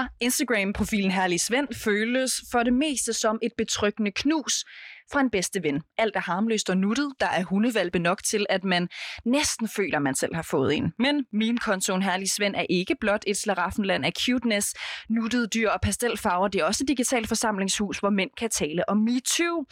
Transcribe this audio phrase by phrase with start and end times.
[0.00, 4.64] fra Instagram-profilen Herlig Svend føles for det meste som et betryggende knus
[5.12, 5.82] fra en bedste ven.
[5.98, 7.12] Alt er harmløst og nuttet.
[7.20, 8.88] Der er hundevalpe nok til, at man
[9.24, 10.92] næsten føler, man selv har fået en.
[10.98, 14.74] Men min kontoen Herlig Svend er ikke blot et slaraffenland af cuteness,
[15.08, 16.48] nuttede dyr og pastelfarver.
[16.48, 19.64] Det er også et digitalt forsamlingshus, hvor mænd kan tale om MeToo.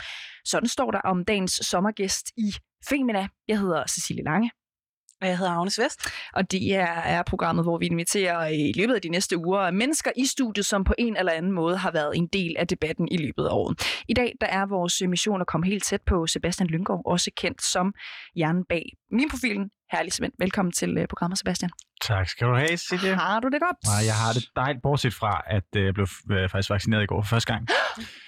[0.45, 2.55] Sådan står der om dagens sommergæst i
[2.89, 3.29] Femina.
[3.49, 4.51] Jeg hedder Cecilie Lange.
[5.21, 6.09] Og jeg hedder Agnes Vest.
[6.35, 10.11] Og det er, er programmet, hvor vi inviterer i løbet af de næste uger mennesker
[10.17, 13.17] i studiet, som på en eller anden måde har været en del af debatten i
[13.17, 14.03] løbet af året.
[14.09, 17.63] I dag der er vores mission at komme helt tæt på Sebastian Lyngård, også kendt
[17.63, 17.95] som
[18.35, 19.71] hjernen bag min profilen.
[19.93, 20.33] Herlig Svend.
[20.39, 21.71] Velkommen til øh, programmet, Sebastian.
[22.03, 23.15] Tak skal du have, Cecilie.
[23.15, 23.77] Har du det godt?
[23.85, 27.07] Nej, jeg har det dejligt, bortset fra, at øh, jeg blev øh, faktisk vaccineret i
[27.07, 27.69] går for første gang.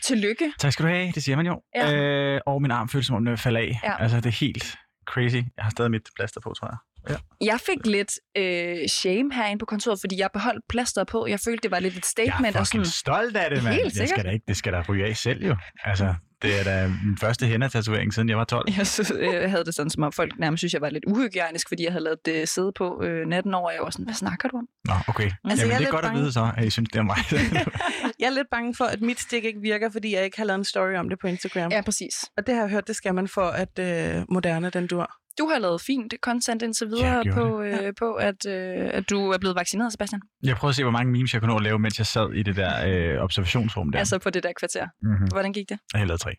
[0.03, 0.53] Tillykke.
[0.59, 1.61] Tak skal du have, det siger man jo.
[1.75, 1.95] Ja.
[1.95, 3.81] Øh, og min arm føles som om den falder af.
[3.85, 4.03] Ja.
[4.03, 5.35] Altså, det er helt crazy.
[5.37, 6.77] Jeg har stadig mit plaster på, tror jeg.
[7.09, 7.17] Ja.
[7.47, 11.27] Jeg fik lidt øh, shame herinde på kontoret, fordi jeg beholdt plasteret på.
[11.27, 12.57] Jeg følte, det var lidt et Jeg statement.
[12.57, 13.75] er og sådan, stolt af det, mand.
[13.75, 15.57] Helt Jeg skal da ikke, det skal da ryge af selv, jo.
[15.85, 18.65] Altså, det er da min første hænder-tatovering, siden jeg var 12.
[18.77, 21.69] Jeg synes, jeg havde det sådan, som om folk nærmest synes, jeg var lidt uhygiejnisk,
[21.69, 24.15] fordi jeg havde lavet det sidde på øh, natten over, og jeg var sådan, hvad
[24.15, 24.67] snakker du om?
[24.85, 25.23] Nå, okay.
[25.23, 26.21] Altså, jeg Jamen, det er lidt godt at bange.
[26.21, 27.17] vide så, at I synes, det er mig.
[28.21, 30.59] Jeg er lidt bange for, at mit stik ikke virker, fordi jeg ikke har lavet
[30.59, 31.71] en story om det på Instagram.
[31.73, 32.15] Ja, præcis.
[32.37, 35.11] Og det har jeg hørt, det skal man for, at øh, Moderne den dur.
[35.41, 39.39] Du har lavet fint content indtil videre på, øh, på at, øh, at du er
[39.39, 40.21] blevet vaccineret, Sebastian.
[40.43, 42.33] jeg prøvede at se, hvor mange memes jeg kunne nå at lave, mens jeg sad
[42.33, 42.73] i det der
[43.17, 43.99] øh, observationsrum der.
[43.99, 44.87] Altså på det der kvarter.
[45.03, 45.27] mm-hmm.
[45.33, 45.79] Hvordan gik det?
[45.95, 46.31] Jeg lavet tre.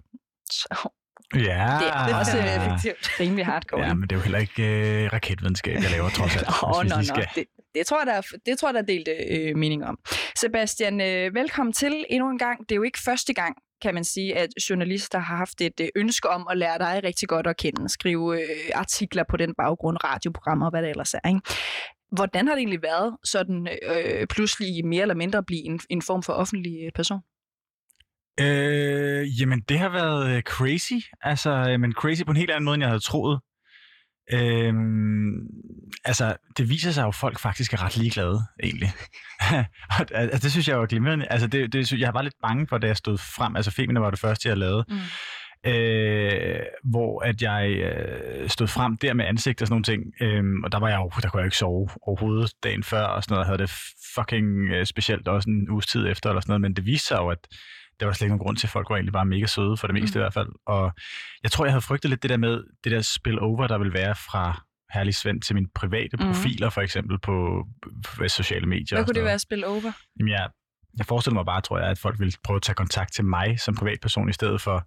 [0.51, 0.89] Så,
[1.35, 1.39] Ja.
[1.39, 3.19] Det er- det er også, øh, effektivt.
[3.19, 3.81] rimelig hardcore.
[3.85, 4.63] Ja, men det er jo heller ikke
[5.03, 6.47] øh, raketvidenskab, jeg laver trods alt.
[6.63, 7.03] Åh, nå, lige nå.
[7.03, 7.27] skal.
[7.35, 9.97] Det, det, tror jeg, der er, det tror jeg, der er delt øh, mening om.
[10.39, 12.59] Sebastian, øh, velkommen til endnu en gang.
[12.59, 15.87] Det er jo ikke første gang, kan man sige, at journalister har haft et øh,
[15.95, 19.97] ønske om at lære dig rigtig godt at kende, skrive øh, artikler på den baggrund,
[20.03, 21.27] radioprogrammer og hvad det ellers er.
[21.27, 21.41] Ikke?
[22.11, 26.01] Hvordan har det egentlig været sådan øh, pludselig mere eller mindre at blive en, en
[26.01, 27.19] form for offentlig øh, person?
[28.39, 30.99] Øh, jamen, det har været øh, crazy.
[31.21, 33.39] Altså, men crazy på en helt anden måde, end jeg havde troet.
[34.33, 35.47] Øhm,
[36.05, 38.91] altså, det viser sig jo, at folk faktisk er ret ligeglade, egentlig.
[39.99, 41.27] og, altså, det synes jeg var glimrende.
[41.29, 43.55] Altså, det, det, jeg var lidt bange for, da jeg stod frem.
[43.55, 44.85] Altså, Femina var det første, jeg lavede.
[44.89, 45.71] Mm.
[45.71, 50.63] øh, hvor at jeg øh, stod frem der med ansigt og sådan nogle ting, øhm,
[50.63, 53.33] og der var jeg jo, der kunne jeg ikke sove overhovedet dagen før, og sådan
[53.33, 53.71] noget, jeg havde det
[54.15, 57.17] fucking øh, specielt også en uges tid efter, eller sådan noget, men det viste sig
[57.17, 57.47] jo, at
[58.01, 59.87] der var slet ikke nogen grund til, at folk var egentlig bare mega søde, for
[59.87, 60.19] det meste Mm.
[60.19, 60.21] mm.
[60.21, 60.91] i hvert fald, og
[61.43, 64.15] jeg tror, jeg havde frygtet lidt det der med, det der spill-over, der vil være
[64.15, 64.61] fra
[64.93, 66.25] Herlig Svend til mine private Mhm.
[66.27, 67.65] profiler, for eksempel på,
[68.07, 68.97] på sociale medier.
[68.97, 69.91] Hvad kunne det være at spille over?
[70.19, 70.49] Jamen, jeg,
[70.97, 73.59] jeg forestiller mig bare, tror jeg, at folk ville prøve at tage kontakt til mig
[73.59, 74.83] som privatperson, i stedet for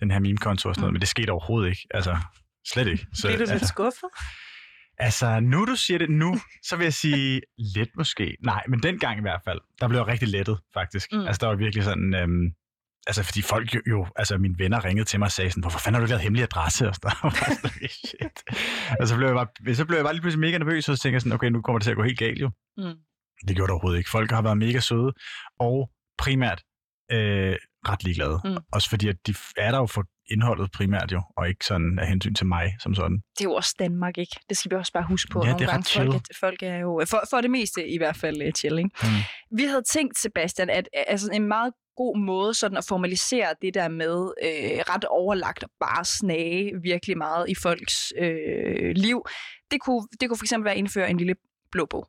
[0.00, 0.94] den her meme-konto og sådan noget, Mm.
[0.94, 1.82] men det skete overhovedet ikke.
[1.90, 2.16] Altså,
[2.72, 3.06] slet ikke.
[3.14, 4.08] Så, Bliver du lidt altså, skuffet?
[4.98, 8.36] Altså, nu du siger det nu, så vil jeg sige lidt måske.
[8.44, 11.12] Nej, men dengang i hvert fald, der blev jeg rigtig lettet, faktisk.
[11.12, 11.26] Mm.
[11.26, 12.14] Altså, der var virkelig sådan...
[12.14, 12.52] Øhm,
[13.06, 15.78] Altså, fordi folk jo, jo, altså mine venner ringede til mig og sagde sådan, hvorfor
[15.78, 16.88] fanden har du ikke lavet hemmelig adresse?
[16.88, 18.42] Og sådan shit.
[19.00, 21.02] Og så blev, jeg bare, så blev jeg bare lige pludselig mega nervøs, og så
[21.02, 22.50] tænkte jeg sådan, okay, nu kommer det til at gå helt galt jo.
[22.76, 22.94] Mm.
[23.48, 24.10] Det gjorde det overhovedet ikke.
[24.10, 25.12] Folk har været mega søde,
[25.60, 26.62] og primært
[27.12, 27.56] øh,
[27.88, 28.40] ret ligeglade.
[28.44, 28.56] Mm.
[28.72, 32.06] Også fordi, at de er der jo for indholdet primært jo, og ikke sådan af
[32.06, 33.22] hensyn til mig som sådan.
[33.38, 34.36] Det er jo også Danmark, ikke?
[34.48, 35.42] Det skal vi også bare huske på.
[35.46, 36.08] Ja, det er ret folk, chill.
[36.08, 38.90] er, folk er jo, for, for det meste i hvert fald, øh, chill, ikke?
[39.02, 39.08] Mm.
[39.58, 43.88] Vi havde tænkt, Sebastian, at altså, en meget god måde sådan at formalisere det der
[43.88, 49.26] med øh, ret overlagt og bare snage virkelig meget i folks øh, liv,
[49.70, 51.34] det kunne, det kunne for eksempel være at indføre en lille
[51.72, 52.08] blå bog,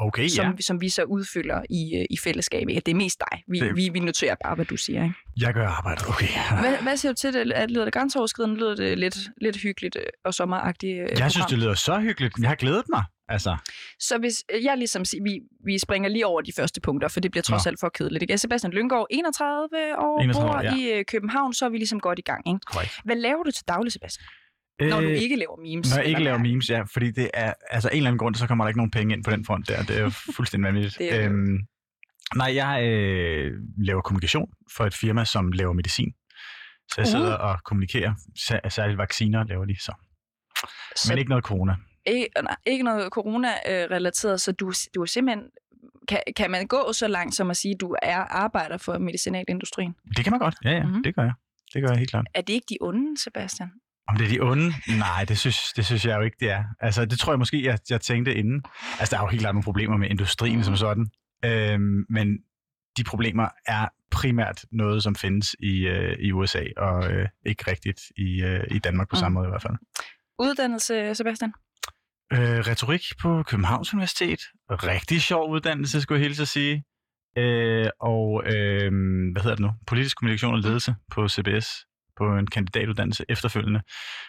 [0.00, 0.52] Okay, som, ja.
[0.60, 2.68] som vi så udfylder i, øh, i fællesskab.
[2.68, 2.80] Ikke?
[2.86, 3.42] Det er mest dig.
[3.48, 5.02] Vi, Det- vi, vi noterer bare, hvad du siger.
[5.04, 5.14] Ikke?
[5.40, 6.08] Jeg gør arbejdet.
[6.08, 6.26] Okay.
[6.60, 7.52] Hvad, hvad siger du til det?
[7.58, 8.56] Er- Lyder det grænseoverskridende?
[8.56, 10.92] Lyder det lidt, lidt hyggeligt øh, og sommeragtigt?
[10.92, 11.48] øh, Jeg synes, program?
[11.50, 12.34] det lyder så hyggeligt.
[12.40, 13.04] Jeg har glædet mig.
[13.30, 13.56] Altså,
[14.00, 17.30] Så hvis jeg ligesom siger, vi, vi springer lige over de første punkter, for det
[17.30, 17.68] bliver trods Nå.
[17.70, 18.22] alt for kedeligt.
[18.22, 18.38] Ikke?
[18.38, 20.98] Sebastian Lyngård, 31 år, 31 bor ja.
[21.00, 22.48] i København, så er vi ligesom godt i gang.
[22.48, 22.60] Ikke?
[22.72, 23.00] korrekt.
[23.04, 24.26] Hvad laver du til daglig, Sebastian?
[24.80, 25.88] Når du ikke laver memes?
[25.92, 28.34] Øh, Når jeg ikke laver memes, ja, fordi det er, altså en eller anden grund,
[28.34, 29.82] så kommer der ikke nogen penge ind på den front der.
[29.82, 30.98] Det er jo fuldstændig vanvittigt.
[30.98, 31.58] Det er øhm,
[32.36, 36.12] nej, jeg øh, laver kommunikation for et firma, som laver medicin.
[36.88, 37.10] Så jeg Uh.
[37.10, 38.14] sidder og kommunikerer.
[38.38, 39.92] Sær- Særligt vacciner laver de så.
[40.96, 41.74] Så Men ikke noget corona.
[42.06, 45.44] ikke, nej, ikke noget corona-relateret, så du, du er simpelthen...
[46.08, 49.94] Kan, kan man gå så langt som at sige, at du er arbejder for medicinalindustrien?
[50.16, 50.54] Det kan man godt.
[50.64, 50.88] Ja, ja, Mhm.
[50.88, 51.02] mm-hmm.
[51.02, 51.32] det gør jeg.
[51.74, 52.26] Det gør jeg helt klart.
[52.34, 53.70] Er det ikke de onde, Sebastian?
[54.08, 54.72] Om det er de onde?
[54.98, 56.64] Nej, det synes, det synes jeg jo ikke, det er.
[56.80, 58.62] Altså, det tror jeg måske, jeg, jeg tænkte inden.
[59.00, 61.06] Altså, der er jo helt klart nogle problemer med industrien som sådan.
[61.44, 62.38] Øhm, men
[62.96, 68.00] de problemer er primært noget, som findes i, øh, i USA, og øh, ikke rigtigt
[68.16, 69.20] i, øh, i Danmark på Mm.
[69.20, 69.74] samme måde i hvert fald.
[70.38, 71.52] Uddannelse, Sebastian?
[72.32, 74.40] Øh, retorik på Københavns Universitet.
[74.70, 76.84] Rigtig sjov uddannelse, skulle jeg hilse at sige.
[77.38, 78.92] øh, og øh,
[79.32, 79.70] hvad hedder det nu?
[79.86, 81.68] Politisk kommunikation og ledelse på CBS
[82.18, 83.80] på en kandidatuddannelse efterfølgende.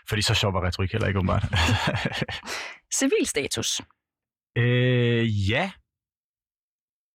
[0.10, 1.44] Fordi så sjov var retorik heller ikke åbenbart.
[3.00, 3.82] Civilstatus.
[4.58, 5.72] øh, ja.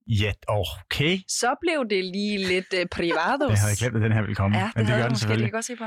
[0.09, 1.19] Ja, okay.
[1.29, 3.51] Så blev det lige lidt uh, privados.
[3.51, 4.59] Jeg havde glemt, at den her ville komme.
[4.59, 5.45] Ja, det, men det havde gør den selvfølgelig.
[5.45, 5.85] lige godt se på.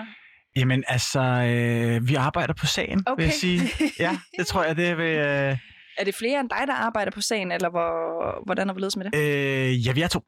[0.56, 3.22] Jamen altså, øh, vi arbejder på sagen, Okay.
[3.24, 3.62] vil jeg sige.
[4.00, 5.06] Ja, det tror jeg, det vil...
[5.06, 5.57] Øh,
[5.98, 9.12] Er det flere end dig, der arbejder på sagen, eller hvor, hvordan er vi med
[9.12, 9.16] det?
[9.16, 10.19] øh, ja, vi er to,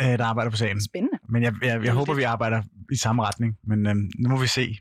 [0.00, 0.84] øh, der arbejder på sagen.
[0.84, 1.18] Spændende.
[1.28, 2.62] Men jeg, jeg, jeg håber, vi arbejder
[2.92, 3.56] i samme retning.
[3.66, 4.78] Men øh, nu må vi se.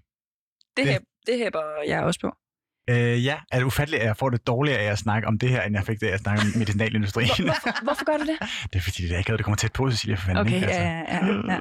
[0.78, 0.98] Det, Det-
[1.28, 1.38] det.
[1.38, 2.32] hæber jeg også på.
[2.90, 5.50] Øh, ja, er det ufatteligt, at jeg får det dårligere af at snakke om det
[5.50, 7.28] her, end jeg fik det af at snakke om medicinalindustrien?
[7.28, 8.38] Hvor, hvorfor, hvorfor gør du det?
[8.74, 10.42] det er fordi, det er ikke det kommer tæt på, Cecilia, for fanden.
[10.42, 10.68] Okay, ikke?
[10.68, 10.82] Altså.
[10.82, 11.60] ja, ja,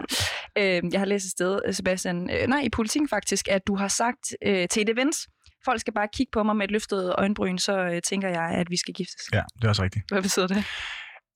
[0.59, 0.77] ja.
[0.79, 3.89] Øh, jeg har læst et sted, Sebastian, øh, nej, i politikken faktisk, at du har
[3.89, 5.17] sagt øh, til et event,
[5.65, 8.71] folk skal bare kigge på mig med et løftet øjenbryn, så øh, tænker jeg, at
[8.71, 9.23] vi skal giftes.
[9.33, 10.05] Ja, det er også rigtigt.
[10.11, 10.65] Hvad betyder det?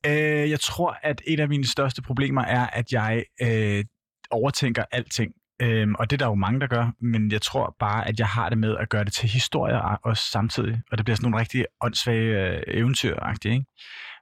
[0.06, 3.85] Øh, jeg tror, at et af mine største problemer er, at jeg øh,
[4.31, 5.33] overtænker alting.
[5.62, 8.27] Øhm, og det er der jo mange, der gør, men jeg tror bare, at jeg
[8.27, 10.81] har det med at gøre det til historier også samtidig.
[10.91, 13.67] Og det bliver sådan nogle rigtig åndssvage øh, eventyragtige, ikke?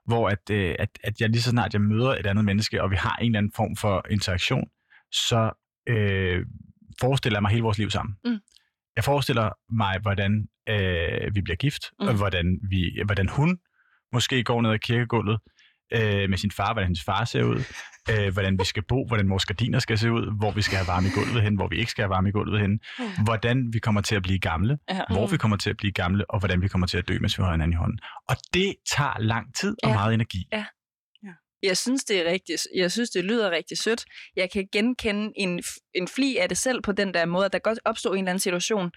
[0.05, 2.91] Hvor at, øh, at, at jeg lige så snart jeg møder et andet menneske, og
[2.91, 4.67] vi har en eller anden form for interaktion,
[5.11, 5.51] så
[5.89, 6.45] øh,
[7.01, 8.15] forestiller jeg mig hele vores liv sammen.
[8.25, 8.39] Mm.
[8.95, 12.07] Jeg forestiller mig, hvordan øh, vi bliver gift, Mm.
[12.07, 13.59] og hvordan, vi, hvordan hun
[14.13, 15.39] måske går ned ad kirkegulvet
[15.93, 17.59] øh, med sin far, hvordan hendes far ser ud,
[18.11, 20.87] øh, hvordan vi skal bo, hvordan vores gardiner skal se ud, hvor vi skal have
[20.87, 22.79] varme i gulvet hen, hvor vi ikke skal have varme i gulvet hen,
[23.23, 25.01] hvordan vi kommer til at blive gamle, Ja.
[25.09, 27.37] hvor vi kommer til at blive gamle, og hvordan vi kommer til at dø, mens
[27.37, 27.99] vi holder hinanden i hånden.
[28.29, 29.93] Og det tager lang tid og Ja.
[29.95, 30.47] meget energi.
[31.63, 34.05] Jeg synes, det er rigtig, jeg synes, det lyder rigtig sødt.
[34.35, 35.63] Jeg kan genkende en,
[35.95, 38.29] en fli af det selv på den der måde, at der godt opstår en eller
[38.31, 38.91] anden situation,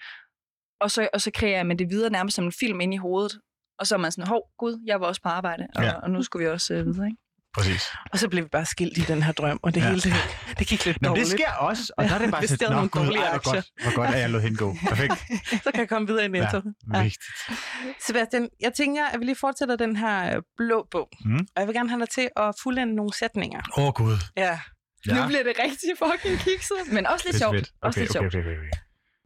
[0.81, 3.41] og så, og så kreerer man det videre nærmest som en film ind i hovedet.
[3.79, 5.89] Og så er man sådan, hov, gud, jeg var også på arbejde, og, Ja.
[5.89, 5.95] ja.
[5.95, 7.17] og nu skulle vi også øh, videre, ikke?
[7.55, 7.83] Præcis.
[8.13, 9.89] Og så blev vi bare skilt i den her drøm, og det Ja.
[9.89, 10.13] hele, det,
[10.59, 11.25] det gik lidt Nå, dårligt.
[11.25, 13.53] det sker også, og der er det bare "Nå, nogle gud, dårlige ej, hvor aktier."
[13.53, 14.75] godt, hvor godt, at jeg lod hende gå.
[14.89, 15.13] Perfekt.
[15.65, 16.57] Så kan jeg komme videre i Netto.
[16.57, 17.03] Ja, Ja.
[17.03, 17.25] vigtigt.
[18.07, 21.09] Sebastian, jeg tænker, at vi lige fortsætter den her øh, blå bog.
[21.25, 21.35] Mm.
[21.37, 23.61] Og jeg vil gerne have dig til at fuldende nogle sætninger.
[23.79, 24.17] Åh, oh, Gud.
[24.37, 24.59] Ja.
[25.07, 25.15] Ja.
[25.21, 27.57] Nu bliver det rigtig fucking kikset, men også lidt sjovt.
[27.57, 28.71] Også Okay, lidt okay, okay, okay, okay.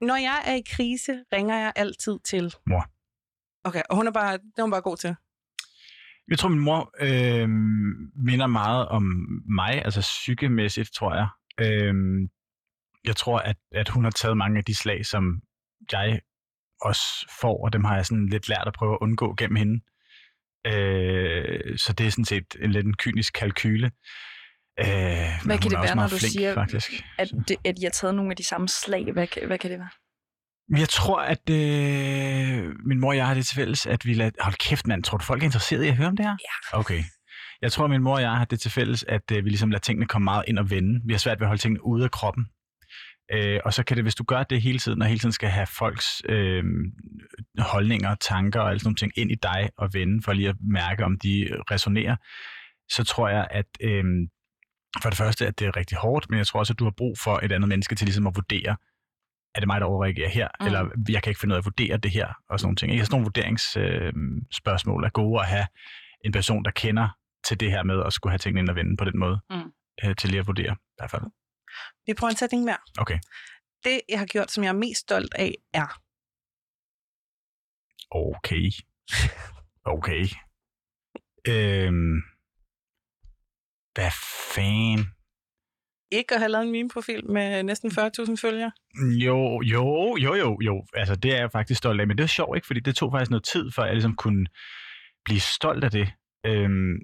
[0.01, 2.55] Når jeg er i krise, ringer jeg altid til...
[2.67, 2.87] Mor.
[3.65, 5.15] Okay, og hun er bare, det er hun bare god til.
[6.29, 7.49] Jeg tror, min mor øh,
[8.27, 9.03] minder meget om
[9.49, 11.29] mig, altså psykemæssigt, tror jeg.
[11.61, 11.95] Øh,
[13.05, 15.41] jeg tror, at, at hun har taget mange af de slag, som
[15.93, 16.21] jeg
[16.81, 17.03] også
[17.41, 19.81] får, og dem har jeg sådan lidt lært at prøve at undgå gennem hende.
[20.67, 23.87] Øh, så det er sådan set en lidt en kynisk kalkyle.
[24.81, 24.87] Øh,
[25.45, 26.91] Hvad kan det være, når du siger- Faktisk.
[27.19, 29.79] At, det, at jeg har taget nogle af de samme slag, hvad, hvad kan det
[29.79, 29.89] være?
[30.79, 34.31] Jeg tror, at øh, min mor og jeg har det til fælles, at vi lader...
[34.41, 35.05] Hold kæft, mand.
[35.05, 36.37] Tror du, folk er interesseret i at høre om det her?
[36.73, 36.79] Ja.
[36.79, 37.03] Okay.
[37.63, 39.71] Jeg tror, at min mor og jeg har det til fælles, at øh, vi ligesom
[39.71, 41.01] lader tingene komme meget ind og vende.
[41.07, 42.47] Vi har svært ved at holde tingene ude af kroppen.
[43.33, 45.49] Øh, og så kan det, hvis du gør det hele tiden, og hele tiden skal
[45.49, 46.65] have folks øh,
[47.59, 50.57] holdninger, tanker og alle sådan nogle ting ind i dig og vende, for lige at
[50.61, 52.17] mærke, om de resonerer,
[52.91, 54.05] så tror jeg, at øh,
[55.03, 56.95] for det første, at det er rigtig hårdt, men jeg tror også, at du har
[56.97, 58.77] brug for et andet menneske til ligesom at vurdere,
[59.55, 60.67] er det mig, der overreagerer her, Mm.
[60.67, 62.93] eller jeg kan ikke finde ud af at vurdere det her, og sådan nogle ting.
[62.93, 63.05] Ikke?
[63.05, 65.67] Sådan nogle vurderingsspørgsmål øh, spørgsmål er gode at have
[66.25, 67.09] en person, der kender
[67.45, 69.73] til det her med at skulle have tingene ind og vende på den måde, Mm.
[70.05, 71.23] øh, til lige at vurdere i hvert fald.
[72.07, 72.77] Vi prøver en sætning mere.
[72.99, 73.19] Okay.
[73.85, 76.01] Det, jeg har gjort, som jeg er mest stolt af, er...
[78.11, 78.71] Okay.
[79.85, 80.27] Okay.
[81.49, 82.23] Øhm.
[83.95, 84.11] Hvad
[84.55, 85.15] fanden?
[86.13, 88.73] Ikke at have lavet en meme-profil med næsten 40.000 følgere.
[89.25, 90.85] Jo, jo, jo, jo, jo.
[90.95, 92.07] Altså, det er jeg faktisk stolt af.
[92.07, 92.67] Men det er sjovt, ikke?
[92.67, 94.47] Fordi det tog faktisk noget tid, før jeg ligesom kunne
[95.25, 96.13] blive stolt af det.
[96.47, 96.99] Øhm,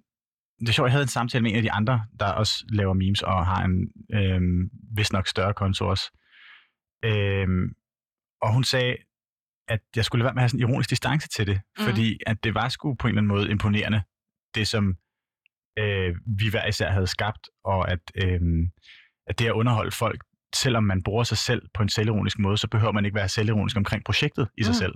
[0.61, 2.95] det er sjovt, jeg havde en samtale med en af de andre, der også laver
[2.95, 6.11] memes og har en øhm, vist nok større konto også.
[7.05, 7.75] Øhm,
[8.43, 8.97] og hun sagde,
[9.69, 11.85] at jeg skulle lade være med at have sådan en ironisk distance til det, mm.
[11.85, 14.03] fordi at det var sgu på en eller anden måde imponerende,
[14.55, 14.97] det som
[15.79, 18.41] øh, vi hver især havde skabt, og at, øh,
[19.27, 22.69] at det at underholde folk, selvom man bruger sig selv på en selvironisk måde, så
[22.69, 24.75] behøver man ikke være selvironisk omkring projektet i sig Mm.
[24.79, 24.95] selv.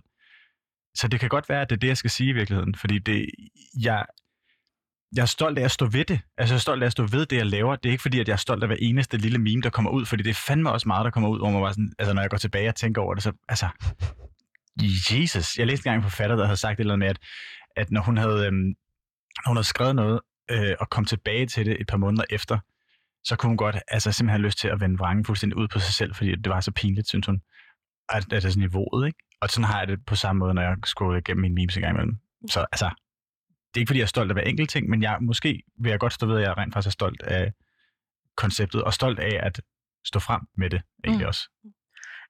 [0.95, 2.99] Så det kan godt være, at det er det, jeg skal sige i virkeligheden, fordi
[2.99, 3.27] det,
[3.83, 4.07] jeg,
[5.17, 6.21] jeg er stolt af at stå ved det.
[6.39, 7.77] Altså, jeg er stolt af at stå ved det, jeg laver.
[7.77, 9.91] Det er ikke fordi, at jeg er stolt af hver eneste lille meme, der kommer
[9.91, 12.15] ud, fordi det er fandme også meget, der kommer ud, hvor man bare sådan, altså,
[12.15, 13.69] når jeg går tilbage og tænker over det, så, altså,
[15.13, 15.59] Jesus.
[15.59, 17.19] Jeg læste engang en forfatter, der havde sagt et eller andet med, at,
[17.77, 18.57] at når hun havde, øhm,
[19.45, 20.21] når hun havde skrevet noget,
[20.51, 22.59] øh, og kom tilbage til det et par måneder efter,
[23.25, 25.79] så kunne hun godt altså, simpelthen have lyst til at vende vrangen fuldstændig ud på
[25.79, 27.43] sig selv, fordi det var så pinligt, synes hun.
[28.09, 29.19] At, at det er niveauet, ikke?
[29.41, 31.83] Og sådan har jeg det på samme måde, når jeg scroller igennem mine memes en
[31.83, 32.19] gang imellem.
[32.51, 32.91] Så altså,
[33.69, 35.91] det er ikke, fordi jeg er stolt af hver enkelt ting, men jeg, måske vil
[35.91, 37.53] jeg godt stå ved, at jeg rent faktisk er stolt af
[38.37, 39.61] konceptet, og stolt af at
[40.05, 41.29] stå frem med det egentlig mm.
[41.29, 41.43] også.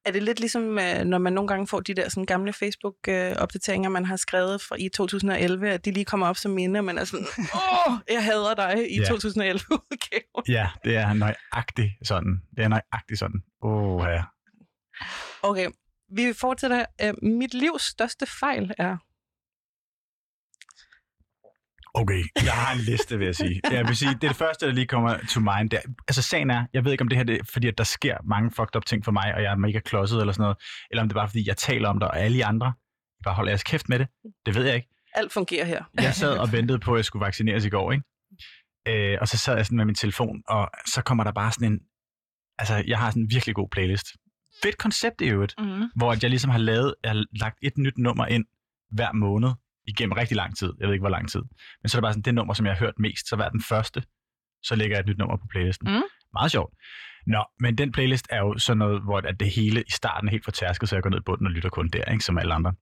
[0.05, 3.89] Er det lidt ligesom, øh, når man nogle gange får de der sådan gamle Facebook-opdateringer,
[3.91, 6.99] man har skrevet fra i 2011, at de lige kommer op som minde, og man
[6.99, 7.27] er sådan,
[7.89, 9.05] åh, jeg hader dig i Ja.
[9.05, 10.45] 2011 udgaven.
[10.57, 12.41] Ja, det er nøjagtigt sådan.
[12.57, 13.41] Det er nøjagtigt sådan.
[13.63, 14.23] Åh, ja.
[15.43, 15.69] Okay,
[16.17, 16.85] vi fortsætter.
[17.03, 18.97] Øh, Mit livs største fejl er...
[21.95, 23.61] Okay, jeg har en liste, vil jeg sige.
[23.71, 25.71] Jeg vil sige, det er det første, der lige kommer to mind.
[25.71, 27.79] Det er, altså sagen er, jeg ved ikke, om det her det er, fordi at
[27.79, 30.43] der sker mange fucked up ting for mig, og jeg er mega klodset eller sådan
[30.43, 30.57] noget,
[30.91, 32.73] eller om det er bare, fordi jeg taler om det, og alle andre
[33.25, 34.09] bare holder jeres kæft med det.
[34.47, 34.89] Det ved jeg ikke.
[35.15, 35.85] Alt fungerer her.
[35.95, 38.05] Jeg sad og ventede på, at jeg skulle vaccineres i går, ikke?
[38.89, 41.73] Øh, og så sad jeg sådan med min telefon, og så kommer der bare sådan
[41.73, 41.81] en...
[42.59, 44.07] Altså, jeg har sådan en virkelig god playlist.
[44.63, 45.83] Fedt koncept i øvrigt, Mm.
[45.97, 48.45] hvor at jeg ligesom har lavet, jeg har lagt et nyt nummer ind
[48.91, 49.49] hver måned
[49.87, 50.73] igennem rigtig lang tid.
[50.81, 51.43] Jeg ved ikke, hvor lang tid.
[51.83, 53.49] Men så er det bare sådan, det nummer, som jeg har hørt mest, så hver
[53.49, 54.03] den første,
[54.63, 55.93] så lægger jeg et nyt nummer på playlisten.
[55.93, 56.03] Mm.
[56.33, 56.75] Meget sjovt.
[57.27, 60.31] Nå, men den playlist er jo sådan noget, hvor at det hele i starten er
[60.31, 62.55] helt fortærsket, så jeg går ned i bunden og lytter kun der, ikke, som alle
[62.55, 62.73] andre.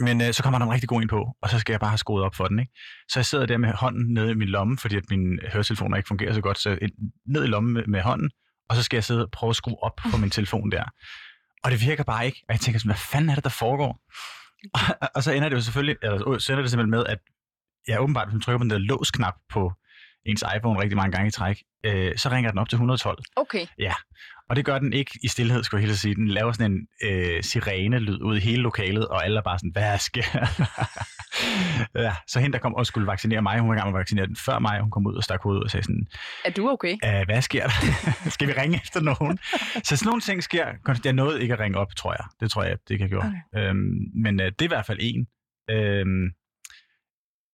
[0.00, 1.90] Men øh, så kommer der en rigtig god ind på, og så skal jeg bare
[1.90, 2.58] have skruet op for den.
[2.58, 2.72] Ikke?
[3.08, 6.06] Så jeg sidder der med hånden nede i min lomme, fordi at mine høretelefoner ikke
[6.06, 6.78] fungerer så godt, så
[7.26, 8.30] ned i lommen med, med hånden,
[8.68, 10.84] og så skal jeg sidde og prøve at skrue op på min telefon der.
[11.64, 12.44] Og det virker bare ikke.
[12.48, 14.00] Og jeg tænker sådan, hvad fanden er det, der foregår?
[14.72, 17.18] Og, og så ender det jo selvfølgelig, eller så ender det simpelthen med, at
[17.88, 19.72] jeg åbenbart, hvis man trykker på den der låsknap på
[20.26, 23.18] ens iPhone rigtig mange gange i træk, øh, så ringer den op til 112.
[23.36, 23.66] Okay.
[24.50, 26.14] Og det gør den ikke i stillhed, skulle jeg helt sige.
[26.14, 29.70] Den laver sådan en øh, sirene-lyd ud i hele lokalet, og alle er bare sådan,
[29.70, 30.22] hvad sker
[32.04, 34.00] ja, så hende, der kom og skulle vaccinere mig, hun var i gang med at
[34.00, 36.06] vaccinere den før mig, hun kom ud og stak hovedet og sagde sådan,
[36.44, 37.24] Er du okay?
[37.24, 37.72] Hvad sker der?
[38.34, 39.38] Skal vi ringe efter nogen?
[39.84, 40.66] så sådan nogle ting sker.
[41.04, 42.24] Jeg nåede ikke at ringe op, tror jeg.
[42.40, 43.24] Det tror jeg, det kan jeg gjort.
[43.24, 43.68] Okay.
[43.68, 45.26] Øhm, men øh, det er i hvert fald en.
[45.70, 46.30] Øhm,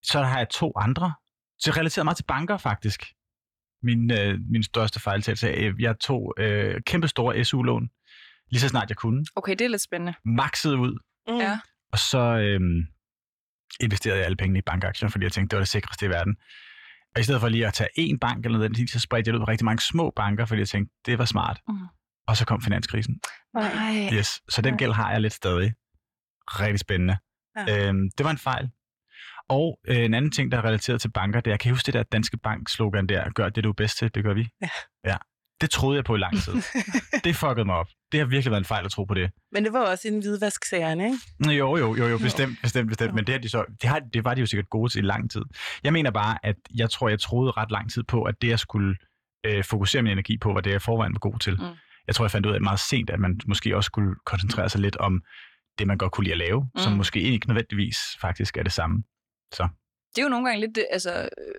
[0.02, 1.14] så har jeg to andre.
[1.61, 3.05] Så jeg relaterer meget til banker, faktisk.
[3.83, 5.75] Min, øh, min største fejltagelse.
[5.79, 7.90] Jeg tog øh, kæmpe store SU-lån,
[8.50, 9.25] lige så snart jeg kunne.
[9.37, 10.14] Okay, det er lidt spændende.
[10.25, 10.99] Maxede ud,
[11.29, 11.37] Mm.
[11.37, 11.59] Ja.
[11.93, 12.87] og så øhm,
[13.81, 16.37] investerede jeg alle pengene i bankaktier, fordi jeg tænkte, det var det sikreste i verden.
[17.14, 19.40] Og i stedet for lige at tage én bank eller noget, så spredte jeg det
[19.40, 21.61] ud på rigtig mange små banker, fordi jeg tænkte, det var smart.
[21.69, 21.75] Mm.
[22.29, 23.21] Og så kom finanskrisen.
[23.55, 24.11] Nej.
[24.12, 24.43] Yes.
[24.49, 24.79] Så den Nej.
[24.79, 25.73] gæld har jeg lidt stadig.
[26.47, 27.19] Rigtig spændende.
[27.57, 27.88] Ja.
[27.88, 28.71] Øhm, det var en fejl.
[29.50, 31.87] Og øh, en anden ting, der er relateret til banker, det er, kan I huske
[31.87, 34.49] det der danske bank-slogan der, gør det, du er bedst til, det gør vi?
[34.62, 34.69] Ja.
[35.07, 35.16] ja.
[35.61, 36.52] Det troede jeg på i lang tid.
[37.25, 37.88] det fuckede mig op.
[38.12, 39.30] Det har virkelig været en fejl at tro på det.
[39.52, 41.52] Men det var også en hvidvasksagerne, ikke?
[41.59, 43.14] Jo, jo, jo, jo, bestemt, bestemt, bestemt.
[43.14, 45.07] Men det, har de så, det, har, det var de jo sikkert gode til i
[45.07, 45.42] lang tid.
[45.85, 48.59] Jeg mener bare, at jeg tror, jeg troede ret lang tid på, at det, jeg
[48.59, 48.97] skulle
[49.47, 51.54] øh, fokusere min energi på, var det, jeg forvejen var god til.
[51.61, 51.76] Mm.
[52.07, 54.80] Jeg tror, jeg fandt ud af meget sent, at man måske også skulle koncentrere sig
[54.80, 55.23] lidt om
[55.78, 56.80] det, man godt kunne lide at lave, mm.
[56.80, 59.02] som måske ikke nødvendigvis faktisk er det samme.
[60.14, 61.54] Det er jo nogle gange lidt det, altså, øh,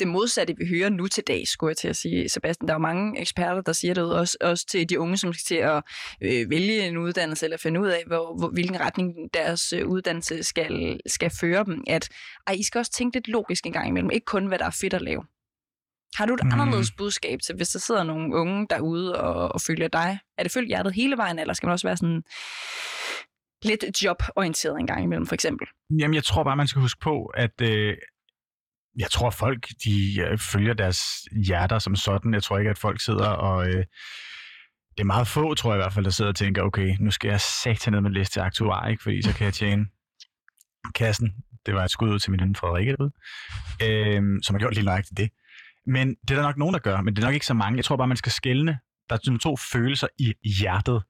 [0.00, 2.68] det modsatte, vi hører nu til dag, skulle jeg til at sige, Sebastian.
[2.68, 5.44] Der er jo mange eksperter, der siger det også, også til de unge, som skal
[5.44, 5.82] til at
[6.20, 10.42] øh, vælge en uddannelse, eller finde ud af, hvor, hvor, hvilken retning deres øh, uddannelse
[10.42, 12.08] skal, skal føre dem, at
[12.46, 14.76] ej, I skal også tænke lidt logisk en gang imellem, ikke kun, hvad der er
[14.80, 15.24] fedt at lave.
[16.16, 16.50] Har du et Mm.
[16.52, 20.18] anderledes budskab til, hvis der sidder nogle unge derude og, og følger dig?
[20.38, 22.22] Er det følge hjertet hele vejen, eller skal man også være sådan
[23.64, 25.66] lidt joborienteret en gang imellem, for eksempel?
[25.98, 27.96] Jamen, jeg tror bare, man skal huske på, at øh,
[28.98, 31.00] jeg tror, folk de øh, følger deres
[31.46, 32.34] hjerter som sådan.
[32.34, 33.66] Jeg tror ikke, at folk sidder og...
[33.68, 33.84] Øh,
[34.96, 37.10] det er meget få, tror jeg i hvert fald, der sidder og tænker, okay, nu
[37.10, 39.02] skal jeg satan ned med læse til aktuar, ikke?
[39.02, 39.86] fordi så kan jeg tjene
[40.94, 41.34] kassen.
[41.66, 42.92] Det var et skud ud til min ven Frederikke
[43.82, 45.30] øh, som har gjort lige nøjagtigt det.
[45.86, 47.76] Men det er der nok nogen, der gør, men det er nok ikke så mange.
[47.76, 48.78] Jeg tror bare, man skal skelne.
[49.10, 51.02] Der er to følelser i hjertet.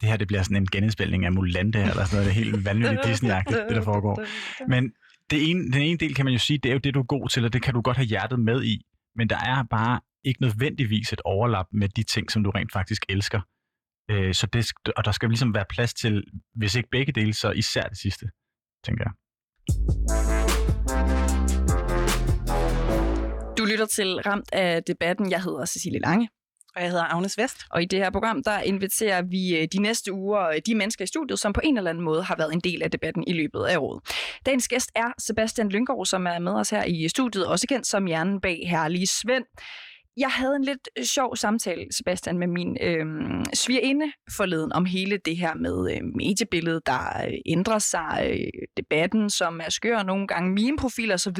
[0.00, 2.34] Det her, det bliver sådan en genindspilning af Mulan, det her, eller sådan noget.
[2.34, 4.24] Det er helt vanvittigt disney det der foregår.
[4.68, 4.92] Men
[5.30, 7.04] det ene, den ene del kan man jo sige, det er jo det, du er
[7.04, 8.82] god til, og det kan du godt have hjertet med i.
[9.16, 13.02] Men der er bare ikke nødvendigvis et overlap med de ting, som du rent faktisk
[13.08, 13.40] elsker.
[14.10, 16.24] Øh, så det, og der skal ligesom være plads til,
[16.54, 18.26] hvis ikke begge dele, så især det sidste,
[18.84, 19.12] tænker jeg.
[23.58, 25.30] Du lytter til Ramt af debatten.
[25.30, 26.28] Jeg hedder Cecilie Lange.
[26.76, 27.66] Og jeg hedder Agnes Vest.
[27.70, 31.04] Og i det her program, der inviterer vi øh, de næste uger øh, de mennesker
[31.04, 33.32] i studiet, som på en eller anden måde har været en del af debatten i
[33.32, 34.02] løbet af året.
[34.46, 38.06] Dagens gæst er Sebastian Lyngård, som er med os her i studiet, også kendt som
[38.06, 39.44] hjernen bag Herlige Svend.
[40.16, 43.04] Jeg havde en lidt øh, sjov samtale, Sebastian, med min øh,
[43.54, 49.30] svigerinde forleden om hele det her med øh, mediebilledet, der øh, ændrer sig, øh, debatten,
[49.30, 51.38] som er skør nogle gange, meme-profiler osv.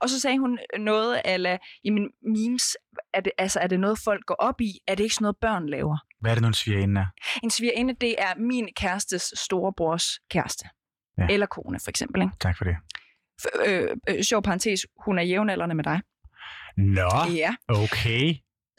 [0.00, 2.76] Og så sagde hun noget af, jamen memes,
[3.14, 4.70] er det, altså, er det noget, folk går op i?
[4.86, 5.98] Er det ikke sådan noget, børn laver?
[6.20, 7.06] Hvad er det nu, en svigerinde er?
[7.42, 10.68] En svigerinde, det er min kærestes storebrors kæreste.
[11.18, 11.26] Ja.
[11.30, 12.22] Eller kone, for eksempel.
[12.22, 12.34] Ikke?
[12.40, 12.76] Tak for det.
[13.42, 16.00] F- øh, øh, sjov parentes, hun er jævnaldrende med dig.
[16.76, 17.54] Nå, Ja.
[17.68, 18.34] okay.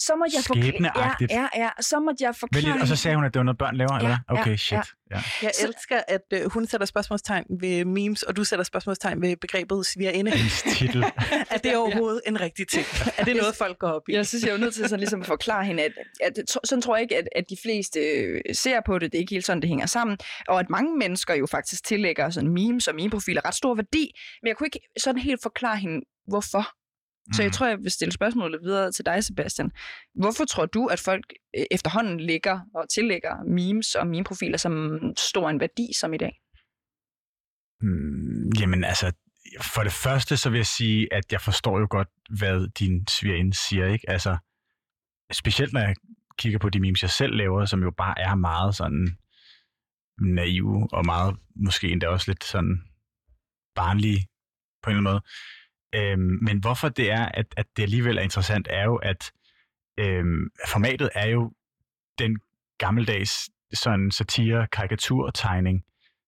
[0.07, 0.67] Så måtte jeg forklare...
[0.69, 1.31] Skæbneagtigt.
[1.31, 1.69] Ja, ja, ja.
[1.81, 2.73] Så måtte jeg forklare...
[2.73, 4.35] Vel, og så sagde hun, at det var noget, børn laver, Ja, eller hvad?
[4.37, 4.71] ja, Okay, shit.
[4.77, 4.81] ja.
[5.11, 5.21] Ja.
[5.41, 9.35] Jeg Så- elsker, at øh, hun sætter spørgsmålstegn ved memes, og du sætter spørgsmålstegn ved
[9.37, 10.31] begrebet svigerinde.
[10.77, 11.03] Titel.
[11.53, 12.85] er det overhovedet en rigtig ting?
[13.17, 14.13] Er det noget, folk går op i?
[14.13, 16.57] Jeg synes, jeg er jo nødt til sådan ligesom at forklare hende, at, at, at
[16.63, 19.11] sådan tror jeg ikke, at, at de fleste øh, ser på det.
[19.11, 20.17] Det er ikke helt sådan, det hænger sammen.
[20.47, 24.11] Og at mange mennesker jo faktisk tillægger sådan memes og meme-profiler ret stor værdi.
[24.41, 26.67] Men jeg kunne ikke sådan helt forklare hende, hvorfor.
[27.33, 27.53] Så jeg Mhm.
[27.53, 29.71] tror, jeg vil stille spørgsmålet videre til dig, Sebastian.
[30.15, 31.25] Hvorfor tror du, at folk
[31.57, 36.41] øh, efterhånden ligger og tillægger memes og meme-profiler som stor en værdi som i dag?
[37.81, 39.11] Mm, jamen altså,
[39.61, 42.07] for det første så vil jeg sige, at jeg forstår jo godt,
[42.39, 44.09] hvad din svigerinde siger, ikke?
[44.09, 44.37] Altså,
[45.31, 45.95] specielt når jeg
[46.37, 49.17] kigger på de memes, jeg selv laver, som jo bare er meget sådan
[50.21, 52.81] naive, og meget måske endda også lidt sådan
[53.75, 54.27] barnlige
[54.83, 55.21] på en eller anden måde.
[55.95, 59.31] Øhm, men hvorfor det er, at, at det alligevel er interessant, er jo, at
[59.99, 61.51] øhm, formatet er jo
[62.19, 62.39] den
[62.77, 65.83] gammeldags sådan satire, karikaturtegning,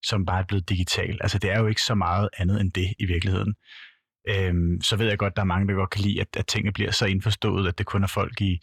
[0.05, 1.17] som bare er blevet digital.
[1.21, 3.55] Altså det er jo ikke så meget andet end det i virkeligheden.
[4.29, 6.73] Øhm, så ved jeg godt, der er mange, der godt kan lide, at, at tingene
[6.73, 8.59] bliver så indforstået, at det kun er folk i,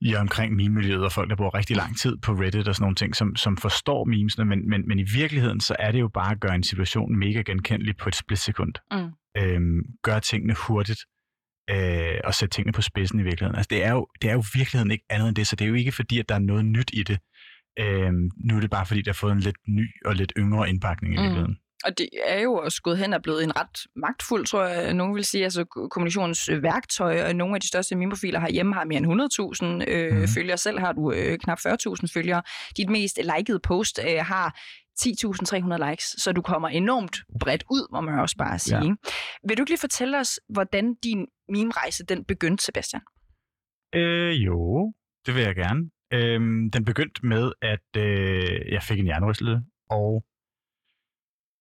[0.00, 2.96] i omkring meme-miljøet, og folk, der bor rigtig lang tid på Reddit og sådan nogle
[2.96, 6.32] ting, som, som forstår memesene, men, men, men i virkeligheden, så er det jo bare
[6.32, 8.74] at gøre en situation mega genkendelig på et splitsekund.
[8.92, 9.10] Mm.
[9.36, 11.00] Øhm, gøre tingene hurtigt,
[11.70, 13.56] øh, og sætte tingene på spidsen i virkeligheden.
[13.56, 15.68] Altså det er, jo, det er jo virkeligheden ikke andet end det, så det er
[15.68, 17.18] jo ikke fordi, at der er noget nyt i det.
[17.78, 20.68] Øhm, nu er det bare fordi, der har fået en lidt ny og lidt yngre
[20.68, 21.22] indpakning i Mm.
[21.22, 21.56] virkeligheden.
[21.84, 25.14] Og det er jo også gået hen og blevet en ret magtfuld, tror jeg, nogen
[25.14, 25.44] vil sige.
[25.44, 29.92] Altså kommunikationens øh, værktøj, og nogle af de største meme-profiler herhjemme har mere end 100.000
[29.92, 30.28] øh, mm.
[30.28, 30.58] følgere.
[30.58, 32.42] Selv har du øh, knap 40.000 følgere.
[32.76, 34.60] Dit mest likede post øh, har
[35.00, 38.88] 10.300 likes, så du kommer enormt bredt ud, må man også bare sige.
[38.88, 38.94] Ja.
[39.48, 43.02] Vil du ikke lige fortælle os, hvordan din meme-rejse den begyndte, Sebastian?
[43.94, 44.92] Øh, jo,
[45.26, 45.90] det vil jeg gerne.
[46.12, 50.24] Øhm, den begyndte med, at øh, jeg fik en jernrystelse, og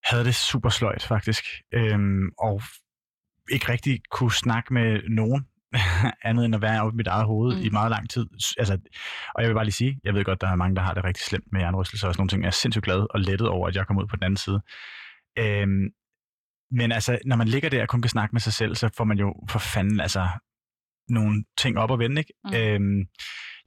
[0.03, 1.43] havde det super sløjt, faktisk.
[1.73, 2.61] Øhm, og
[3.51, 5.47] ikke rigtig kunne snakke med nogen,
[6.29, 7.61] andet end at være oppe i mit eget hoved mm.
[7.61, 8.25] I meget lang tid.
[8.57, 8.77] Altså,
[9.35, 11.03] og jeg vil bare lige sige, jeg ved godt, der er mange, der har det
[11.03, 12.41] rigtig slemt med jernrystelser og sådan nogle ting.
[12.41, 14.61] Jeg er sindssygt glad og lettet over, at jeg kom ud på den anden side.
[15.39, 15.89] Øhm,
[16.71, 19.03] men altså, når man ligger der og kun kan snakke med sig selv, så får
[19.03, 20.27] man jo for fanden altså
[21.09, 22.33] nogle ting op at vende, ikke?
[22.43, 22.53] Mm.
[22.53, 23.05] Øhm,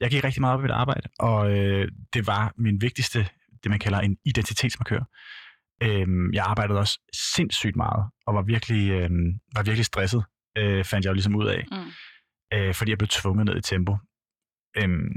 [0.01, 3.29] jeg gik rigtig meget op i mit arbejde, og øh, det var min vigtigste,
[3.63, 5.01] det man kalder en identitetsmarkør.
[5.83, 7.01] Øhm, jeg arbejdede også
[7.35, 9.11] sindssygt meget, og var virkelig, øh,
[9.57, 10.25] var virkelig stresset,
[10.59, 11.91] øh, fandt jeg jo ligesom ud af, Mm.
[12.59, 13.97] øh, fordi jeg blev tvunget ned i tempo.
[14.77, 15.13] Øhm,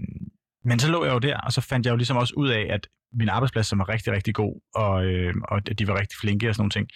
[0.65, 2.67] men så lå jeg jo der, og så fandt jeg jo ligesom også ud af,
[2.69, 6.50] at min arbejdsplads, som var rigtig, rigtig god, og, øh, og de var rigtig flinke
[6.50, 6.88] og sådan nogle ting,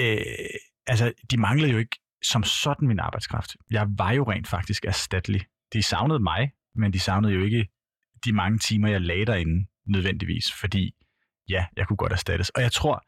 [0.00, 0.50] øh,
[0.86, 3.56] altså, de manglede jo ikke som sådan min arbejdskraft.
[3.70, 5.42] Jeg var jo rent faktisk erstattelig.
[5.72, 7.68] De savnede mig, men de savnede jo ikke
[8.24, 10.94] de mange timer, jeg lagde derinde nødvendigvis, fordi
[11.48, 12.50] ja, jeg kunne godt erstattes.
[12.50, 13.02] Og jeg tror,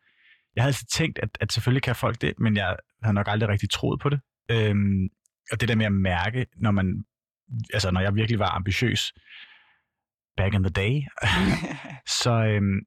[0.57, 3.49] jeg havde altid tænkt, at, at selvfølgelig kan folk det, men jeg havde nok aldrig
[3.49, 4.21] rigtig troet på det.
[4.51, 5.09] Øhm,
[5.53, 7.05] og det der med at mærke, når man,
[7.73, 9.12] altså når jeg virkelig var ambitiøs,
[10.37, 10.95] back in the day,
[12.23, 12.81] så, øhm,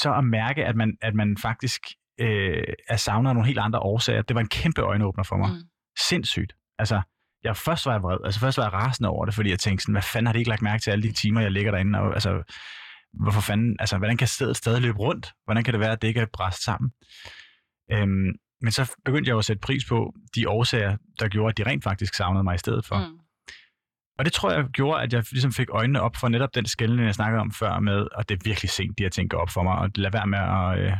[0.00, 1.80] så at mærke, at man, at man faktisk
[2.20, 5.50] øh, er savnet af nogle helt andre årsager, det var en kæmpe øjenåbner for mig.
[5.50, 5.68] Mm.
[6.08, 6.52] Sindssygt.
[6.78, 7.02] Altså,
[7.44, 9.82] jeg først var jeg vred, altså først var jeg rasende over det, fordi jeg tænkte
[9.82, 11.98] sådan, hvad fanden har de ikke lagt mærke til alle de timer, jeg ligger derinde,
[11.98, 12.42] og altså,
[13.22, 15.32] hvorfor fanden, altså, hvordan kan stedet stadig løbe rundt?
[15.44, 16.90] Hvordan kan det være, at det ikke er bræst sammen?
[17.92, 21.58] Øhm, men så begyndte jeg jo at sætte pris på de årsager, der gjorde, at
[21.58, 22.98] de rent faktisk savnede mig i stedet for.
[22.98, 23.18] Mm.
[24.18, 27.06] Og det tror jeg gjorde, at jeg ligesom fik øjnene op for netop den skældning,
[27.06, 29.50] jeg snakkede om før med, og det er virkelig sent, de her ting går op
[29.50, 30.96] for mig, og lad være med at øh,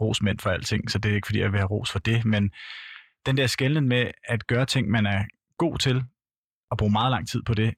[0.00, 2.24] rose mænd for alting, så det er ikke, fordi jeg vil have ros for det,
[2.24, 2.50] men
[3.26, 5.24] den der skældning med at gøre ting, man er
[5.58, 6.04] god til,
[6.70, 7.74] og bruge meget lang tid på det,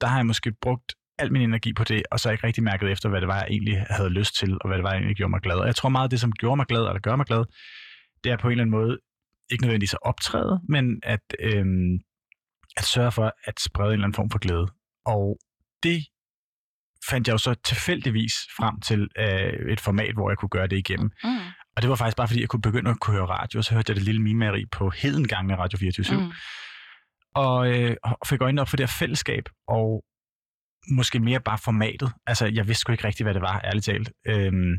[0.00, 2.90] der har jeg måske brugt al min energi på det, og så ikke rigtig mærket
[2.90, 5.16] efter, hvad det var, jeg egentlig havde lyst til, og hvad det var, jeg egentlig
[5.16, 5.56] gjorde mig glad.
[5.56, 7.44] Og jeg tror meget, det, som gjorde mig glad, eller gør mig glad,
[8.24, 8.98] det er på en eller anden måde,
[9.50, 11.98] ikke nødvendigvis at optræde, men at, øhm,
[12.76, 14.66] at sørge for at sprede en eller anden form for glæde.
[15.06, 15.38] Og
[15.82, 16.06] det
[17.10, 20.78] fandt jeg jo så tilfældigvis frem til øh, et format, hvor jeg kunne gøre det
[20.78, 21.10] igennem.
[21.24, 21.38] Mm.
[21.76, 23.74] Og det var faktisk bare, fordi jeg kunne begynde at kunne høre radio, og så
[23.74, 26.22] hørte jeg det lille mimeri på Hedengangene Radio 24 mm.
[26.22, 26.32] Mm.
[27.34, 30.04] og, øh, og fik øjnene op for det her fællesskab, og
[30.90, 32.12] måske mere bare formatet.
[32.26, 34.12] Altså, jeg vidste sgu ikke rigtigt, hvad det var, ærligt talt.
[34.26, 34.78] Øhm,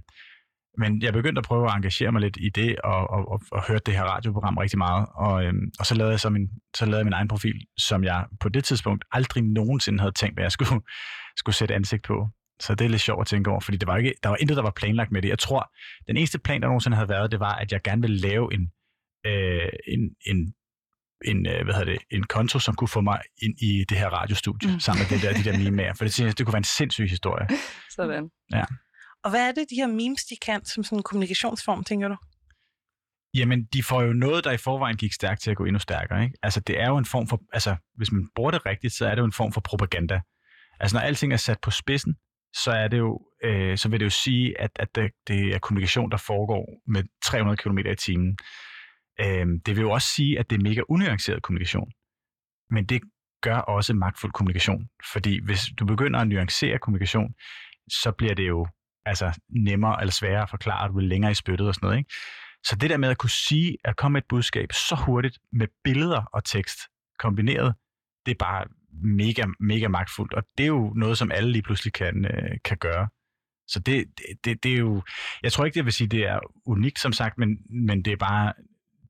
[0.78, 3.68] men jeg begyndte at prøve at engagere mig lidt i det, og, og, og, og
[3.68, 5.08] hørte det her radioprogram rigtig meget.
[5.16, 8.04] Og, øhm, og så, lavede jeg så, min, så lavede jeg min egen profil, som
[8.04, 10.82] jeg på det tidspunkt aldrig nogensinde havde tænkt, hvad jeg skulle,
[11.40, 12.28] skulle sætte ansigt på.
[12.60, 14.58] Så det er lidt sjovt at tænke over, fordi det var ikke, der var intet,
[14.58, 15.30] der var planlagt med det.
[15.30, 15.72] Jeg tror,
[16.08, 18.72] den eneste plan, der nogensinde havde været, det var, at jeg gerne ville lave en,
[19.26, 20.54] øh, en, en
[21.26, 24.10] en, øh, hvad hedder det, en konto, som kunne få mig ind i det her
[24.10, 24.80] radiostudie, mm.
[24.80, 25.94] sammen med det der, de der mimer.
[25.94, 27.48] For det, det kunne være en sindssyg historie.
[27.90, 28.30] Sådan.
[28.52, 28.64] Ja.
[29.24, 32.16] Og hvad er det, de her memes, de kan som sådan en kommunikationsform, tænker du?
[33.34, 36.24] Jamen, de får jo noget, der i forvejen gik stærkt til at gå endnu stærkere.
[36.24, 36.36] Ikke?
[36.44, 39.16] Altså, det er jo en form for, altså, hvis man bruger det rigtigt, så er
[39.16, 40.22] det jo en form for propaganda.
[40.80, 42.16] Altså, når alting er sat på spidsen,
[42.56, 45.60] så er det jo, øh, så vil det jo sige, at, at det, det er
[45.60, 48.38] kommunikation, der foregår med 300 km i timen.
[49.20, 51.92] Øh, det vil jo også sige, at det er mega unuanceret kommunikation.
[52.70, 53.02] Men det
[53.42, 54.88] gør også magtfuld kommunikation.
[55.14, 57.34] Fordi hvis du begynder at nuancere kommunikation,
[57.90, 58.68] så bliver det jo
[59.06, 61.98] altså, nemmere eller sværere at forklare, du vil længere i spyttet og sådan noget.
[61.98, 62.14] Ikke?
[62.64, 65.68] Så det der med at kunne sige, at komme med et budskab så hurtigt med
[65.84, 66.80] billeder og tekst
[67.20, 67.76] kombineret,
[68.26, 68.66] det er bare
[69.04, 70.34] mega, mega magtfuldt.
[70.34, 73.08] Og det er jo noget, som alle lige pludselig kan, øh, kan gøre.
[73.68, 74.06] Så det,
[74.44, 75.04] det, det er jo...
[75.44, 78.18] Jeg tror ikke, det vil sige, det er unikt, som sagt, men, men det er
[78.18, 78.54] bare...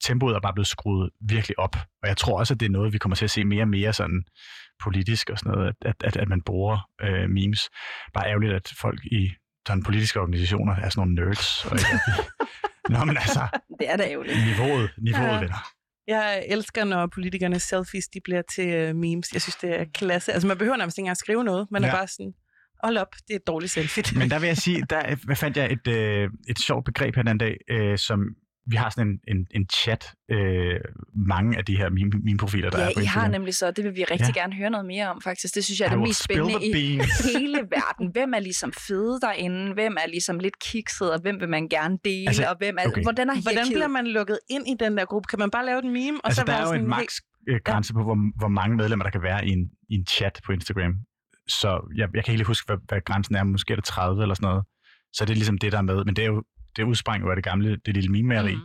[0.04, 1.76] Tempoet er bare blevet skruet virkelig op.
[2.02, 3.68] Og jeg tror også, at det er noget, vi kommer til at se mere og
[3.68, 4.24] mere sådan
[4.84, 7.70] politisk og sådan noget, at, at, at man bruger øh, memes.
[8.14, 9.32] Bare ærgerligt, at folk i
[9.68, 11.66] sådan politiske organisationer er sådan nogle nerds.
[11.66, 11.90] Og ikke,
[12.90, 13.48] Nå, men altså...
[13.80, 14.38] Det er da ærgerligt.
[14.46, 15.40] Niveauet, niveauet, Ja.
[15.40, 15.68] venner.
[16.08, 19.34] Jeg elsker, når politikernes selfies de bliver til uh, memes.
[19.34, 20.34] Jeg synes, det er klasse.
[20.34, 21.68] Altså, man behøver nærmest ikke engang skrive noget.
[21.72, 21.88] Man ja.
[21.88, 22.34] er bare sådan,
[22.84, 24.20] hold op, det er et dårligt selfie.
[24.20, 27.22] Men der vil jeg sige, der hvad fandt jeg et, øh, et sjovt begreb her
[27.22, 28.20] den anden dag, øh, som
[28.68, 30.80] vi har sådan en, en, en chat, øh,
[31.16, 33.32] mange af de her meme, meme profiler, der Ja, er på I har Instagram.
[33.32, 34.42] nemlig så, det vil vi rigtig ja.
[34.42, 35.56] gerne høre noget mere om, faktisk.
[35.56, 37.00] Det synes jeg er I det mest spændende i
[37.34, 38.12] hele verden.
[38.12, 39.74] Hvem er ligesom fede derinde?
[39.74, 41.14] Hvem er ligesom lidt kikset?
[41.14, 42.28] Og hvem vil man gerne dele?
[42.28, 43.02] Altså, og hvem er, okay.
[43.04, 45.28] hvordan er Hvordan bliver man lukket ind i den der gruppe?
[45.28, 47.22] Kan man bare lave et meme, og Altså, så der er jo sådan en maks
[47.50, 50.40] øh, grænse på, hvor, hvor mange medlemmer, der kan være i en, i en chat
[50.46, 50.94] på Instagram.
[51.48, 53.44] Så jeg, jeg kan ikke huske, hvad, hvad grænsen er.
[53.44, 54.64] Måske er det 30 eller sådan noget.
[55.14, 56.06] Så det er ligesom det, der er med.
[56.06, 56.44] Men det er jo
[56.76, 58.60] det udsprang jo af det gamle, det lille meme mm.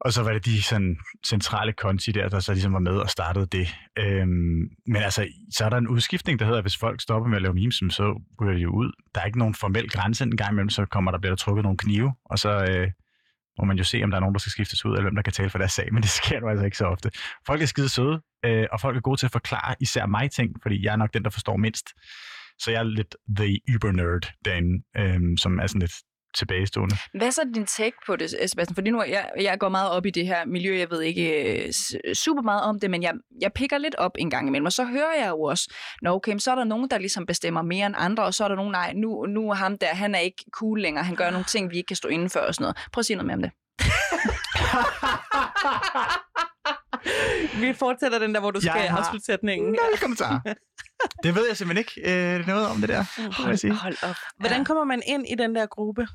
[0.00, 3.10] Og så var det de sådan, centrale konti der, der så ligesom var med og
[3.10, 3.76] startede det.
[3.98, 7.36] Øhm, men altså, så er der en udskiftning, der hedder, at hvis folk stopper med
[7.36, 8.92] at lave memes, så ryger de jo ud.
[9.14, 11.62] Der er ikke nogen formel grænse en gang imellem, så kommer der bliver der trukket
[11.62, 12.90] nogle knive, og så øh,
[13.58, 15.22] må man jo se, om der er nogen, der skal skiftes ud, eller hvem der
[15.22, 17.10] kan tale for deres sag, men det sker jo altså ikke så ofte.
[17.46, 20.56] Folk er skide søde, øh, og folk er gode til at forklare især mig ting,
[20.62, 21.88] fordi jeg er nok den, der forstår mindst.
[22.58, 25.94] Så jeg er lidt the uber nerd derinde, øh, som er sådan lidt
[26.38, 26.96] tilbagestående.
[27.14, 28.74] Hvad er så din take på det, Sebastian?
[28.74, 31.72] Fordi nu, jeg, jeg går meget op i det her miljø, jeg ved ikke øh,
[32.14, 34.84] super meget om det, men jeg, jeg pikker lidt op en gang imellem, og så
[34.84, 37.94] hører jeg jo også, Nå okay, så er der nogen, der ligesom bestemmer mere end
[37.98, 40.44] andre, og så er der nogen, nej, nu, nu er ham der, han er ikke
[40.52, 42.76] cool længere, han gør nogle ting, vi ikke kan stå indenfor og sådan noget.
[42.92, 43.50] Prøv at sige noget mere om det.
[47.60, 49.66] Vi fortsætter den der, hvor du skal Jeg har- afslutte sætningen.
[49.68, 50.42] Nul kommentar.
[51.22, 53.04] det ved jeg simpelthen ikke øh, noget om det der.
[53.42, 53.74] må jeg sige.
[53.74, 54.16] hold op.
[54.38, 56.06] Hvordan kommer man ind i den der gruppe?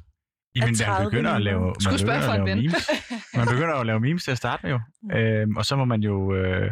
[0.55, 2.57] Jamen, man 30 begynder at lave, man Skulle spørge for at en ven.
[2.57, 2.89] memes.
[3.37, 4.79] Man begynder at lave memes til at starte med jo.
[5.17, 6.71] Øhm, og så må man jo øh,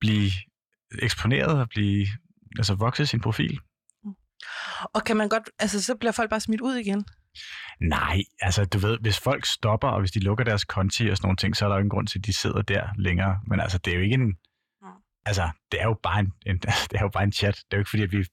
[0.00, 0.30] blive
[1.02, 2.06] eksponeret og blive,
[2.58, 3.60] altså vokse sin profil.
[4.94, 7.04] Og kan man godt, altså så bliver folk bare smidt ud igen?
[7.80, 11.26] Nej, altså du ved, hvis folk stopper, og hvis de lukker deres konti og sådan
[11.26, 13.40] nogle ting, så er der jo ingen grund til, at de sidder der længere.
[13.46, 14.26] Men altså, det er jo ikke en...
[14.26, 14.88] Mm.
[15.26, 16.58] Altså, det er jo bare en, en,
[16.90, 17.54] det er jo bare en chat.
[17.56, 18.24] Det er jo ikke fordi, at vi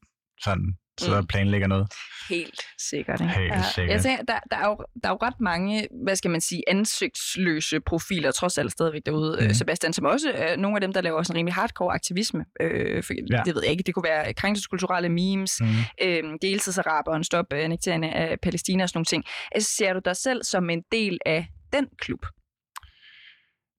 [0.41, 1.23] sådan sidder Mm.
[1.23, 1.87] og planlægger noget.
[2.29, 3.21] Helt sikkert.
[3.21, 3.33] Ikke?
[3.33, 3.93] Helt sikkert.
[3.93, 6.63] Jeg tænker, der, der, er jo, der er jo ret mange, hvad skal man sige,
[6.67, 9.53] ansigtsløse profiler, trods alt stadigvæk derude, mm.
[9.53, 12.45] Sebastian, som også er nogle af dem, der laver sådan rimelig hardcore aktivisme.
[12.61, 13.37] Øh, for, Ja.
[13.37, 13.41] ja.
[13.45, 15.67] Det ved jeg ikke, det kunne være krænkelseskulturelle memes, Mm.
[16.03, 19.23] øh, deltidsaraberen, stop øh, annekteringen af Palæstina og sådan nogle ting.
[19.51, 22.25] Altså, ser du dig selv som en del af den klub?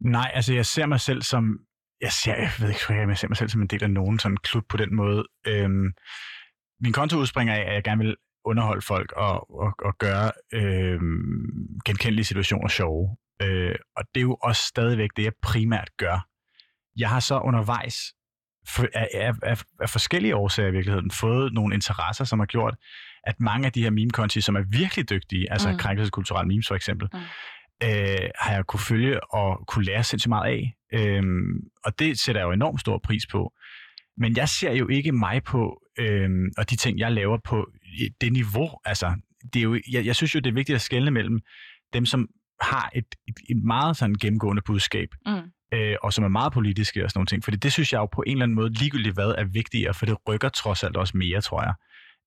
[0.04, 1.44] Nej, altså jeg ser mig selv som,
[2.00, 4.36] jeg, ser, jeg ved ikke, jeg ser mig selv som en del af nogen sådan
[4.36, 5.24] klub på den måde.
[5.46, 5.86] Øhm,
[6.80, 11.80] min konto udspringer af, at jeg gerne vil underholde folk og, og, og gøre øhm,
[11.84, 13.16] genkendelige situationer sjove.
[13.42, 16.26] Øh, og det er jo også stadigvæk det, jeg primært gør.
[16.96, 17.96] Jeg har så undervejs
[18.68, 22.74] for, af, af, af, forskellige årsager i virkeligheden fået nogle interesser, som har gjort,
[23.24, 25.78] at mange af de her meme-konti, som er virkelig dygtige, altså mm.
[25.78, 27.18] krænkelseskulturelle memes for eksempel, Mm.
[27.88, 30.74] øh, har jeg kunne følge og kunne lære sindssygt meget af.
[30.92, 33.52] Øhm, og det sætter jeg jo enormt stor pris på.
[34.16, 37.70] Men jeg ser jo ikke mig på, øhm, og de ting, jeg laver på
[38.20, 38.68] det niveau.
[38.84, 39.14] Altså,
[39.52, 41.40] det er jo, jeg, jeg synes jo, det er vigtigt at skelne mellem
[41.92, 42.28] dem, som
[42.60, 45.32] har et, et, et meget sådan gennemgående budskab, Mm.
[45.78, 47.44] øh, og som er meget politiske og sådan nogle ting.
[47.44, 50.06] Fordi det synes jeg jo på en eller anden måde ligegyldigt hvad er vigtigere, for
[50.06, 51.74] det rykker trods alt også mere, tror jeg,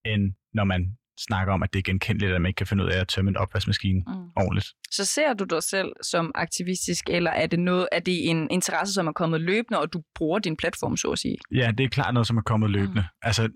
[0.06, 2.89] end når man snakker om, at det er genkendeligt, at man ikke kan finde ud
[2.89, 4.13] af at tømme en opvaskemaskine Mm.
[4.38, 4.67] ordentligt.
[4.91, 8.93] Så ser du dig selv som aktivistisk, eller er det, noget, er det en interesse,
[8.93, 11.38] som er kommet løbende, og du bruger din platform, så at sige?
[11.56, 13.02] Ja, det er klart noget, som er kommet løbende.
[13.02, 13.17] Mm.
[13.21, 13.49] Altså,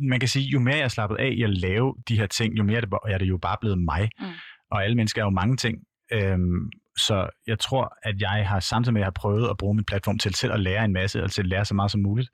[0.00, 2.58] man kan sige, jo mere jeg er slappet af i at lave de her ting,
[2.58, 4.10] jo mere er det, er det jo bare blevet mig.
[4.20, 4.26] Mm.
[4.70, 5.78] Og alle mennesker er jo mange ting.
[6.12, 9.74] Øhm, så jeg tror, at jeg har samtidig med, at jeg har prøvet at bruge
[9.74, 12.00] min platform til selv at lære en masse, og til at lære så meget som
[12.00, 12.30] muligt,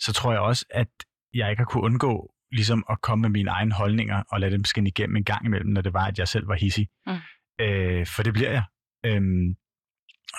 [0.00, 0.88] så tror jeg også, at
[1.34, 4.64] jeg ikke har kunne undgå ligesom at komme med mine egne holdninger og lade dem
[4.64, 6.88] skinne igennem en gang imellem, når det var, at jeg selv var hissig.
[7.06, 7.12] Mm.
[7.60, 8.64] Øh, for det bliver jeg.
[9.06, 9.54] Øhm,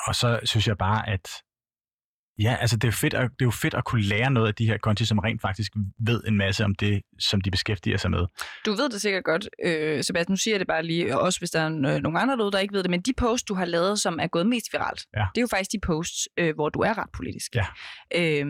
[0.07, 1.27] og så synes jeg bare, at
[2.39, 4.55] Ja, altså det er, fedt at, det er jo fedt at kunne lære noget af
[4.55, 8.11] de her konti, som rent faktisk ved en masse om det, som de beskæftiger sig
[8.11, 8.25] med.
[8.65, 10.31] Du ved det sikkert godt, øh, Sebastian.
[10.31, 12.59] Nu siger jeg det bare lige, også hvis der er øh, nogle andre derude, der
[12.59, 15.25] ikke ved det, men de posts, du har lavet, som er gået mest viralt, Ja.
[15.35, 17.55] det er jo faktisk de posts, øh, hvor du er ret politisk.
[17.55, 17.65] Ja.
[18.15, 18.45] Øh,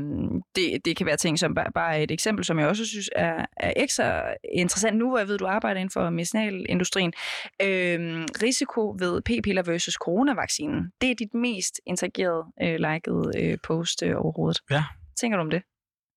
[0.55, 3.45] det, det kan være ting som bare, bare et eksempel, som jeg også synes er,
[3.57, 7.13] er ekstra interessant nu, hvor jeg ved, du arbejder inden for medicinalindustrien.
[7.61, 13.72] Øh, risiko ved p-piller versus coronavaccinen, det er dit mest interagerede, øh, likede øh, post
[14.03, 14.59] øh, overhovedet.
[14.71, 14.83] Ja.
[15.19, 15.61] Tænker du om det?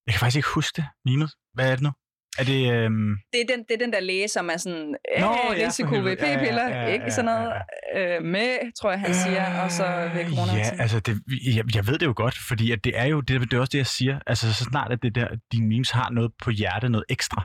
[0.07, 1.31] Jeg kan faktisk ikke huske det, Mimet.
[1.55, 1.93] Hvad er det nu?
[2.39, 2.73] Er det...
[2.73, 3.17] Øhm...
[3.33, 5.95] Det er, den, det er den der læge, som er sådan, øh, Nå, ja, risiko
[5.95, 6.27] ved helvede.
[6.27, 7.53] Ja, ja, p-piller, ja, ja, ikke sådan noget
[7.97, 10.53] øh, med, tror jeg, han siger, og så ved Øh, corona.
[10.53, 11.23] Ja, altså, det,
[11.57, 13.71] jeg, jeg ved det jo godt, fordi at det er jo det, det er også
[13.71, 14.19] det, jeg siger.
[14.27, 17.45] Altså, så snart at det der, dine memes har noget på hjertet, noget ekstra,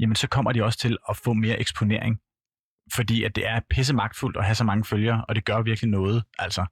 [0.00, 2.18] jamen så kommer de også til at få mere eksponering.
[2.94, 5.90] Fordi at det er pisse magtfuldt at have så mange følgere, og det gør virkelig
[5.90, 6.66] noget, altså.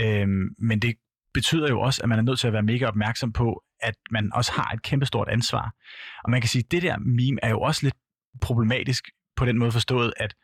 [0.00, 0.94] Øhm, men det
[1.38, 4.30] betyder jo også, at man er nødt til at være mega opmærksom på, at man
[4.34, 5.74] også har et kæmpestort ansvar.
[6.24, 7.94] Og man kan sige, at det der meme er jo også lidt
[8.40, 9.04] problematisk
[9.36, 10.34] på den måde forstået, at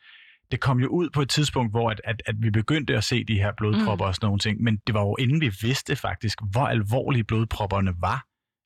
[0.50, 3.24] det kom jo ud på et tidspunkt, hvor at, at, at vi begyndte at se
[3.24, 4.08] de her blodpropper mm.
[4.08, 7.94] og sådan nogle ting, men det var jo inden vi vidste faktisk, hvor alvorlige blodpropperne
[8.00, 8.24] var.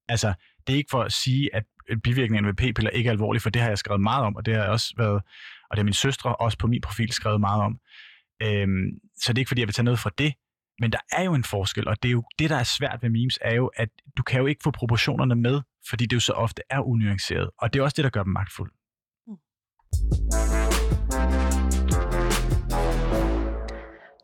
[0.09, 0.35] Altså,
[0.67, 1.65] det er ikke for at sige, at
[2.05, 4.55] bivirkningerne ved p-piller ikke er alvorlige, for det har jeg skrevet meget om, og det
[4.55, 5.23] har jeg også været,
[5.71, 7.79] og det har min søstre også på min profil skrevet meget om.
[8.43, 8.89] Øhm,
[9.23, 10.35] så det er ikke fordi, jeg vil tage noget fra det,
[10.81, 13.11] men der er jo en forskel, og det er jo det, der er svært ved
[13.11, 16.33] memes, er jo, at du kan jo ikke få proportionerne med, fordi det jo så
[16.33, 18.73] ofte er unuanceret, og det er også det, der gør dem magtfulde.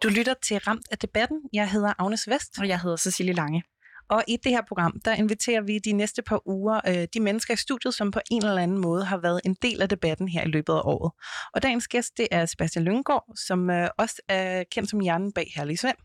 [0.03, 1.41] Du lytter til Ramt af debatten.
[1.53, 2.59] Jeg hedder Agnes Vest.
[2.59, 3.63] Og jeg hedder Cecilie Lange.
[4.09, 7.55] Og i det her program, der inviterer vi de næste par uger øh, de mennesker
[7.55, 10.43] i studiet, som på en eller anden måde har været en del af debatten her
[10.43, 11.13] i løbet af året.
[11.55, 15.53] Og dagens gæst, det er Sebastian Lynggaard, som øh, også er kendt som hjernen bag
[15.57, 15.97] Herlig Svend.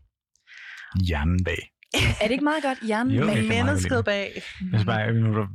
[1.06, 1.58] Hjernen bag.
[2.20, 2.78] Er det ikke meget godt?
[2.86, 3.48] Hjernen Jo, bag.
[3.48, 4.42] Mennesket bag.
[4.72, 5.12] Jeg bare,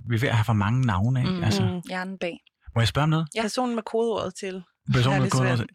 [0.10, 1.32] vi er ved at have for mange navne, ikke?
[1.32, 1.44] Mm.
[1.44, 1.82] Altså.
[1.88, 2.38] Hjernen bag.
[2.76, 3.28] må jeg spørge om noget?
[3.36, 3.42] Ja.
[3.42, 5.42] Personen med kodeordet til Personen med Svend.
[5.42, 5.68] kodeord.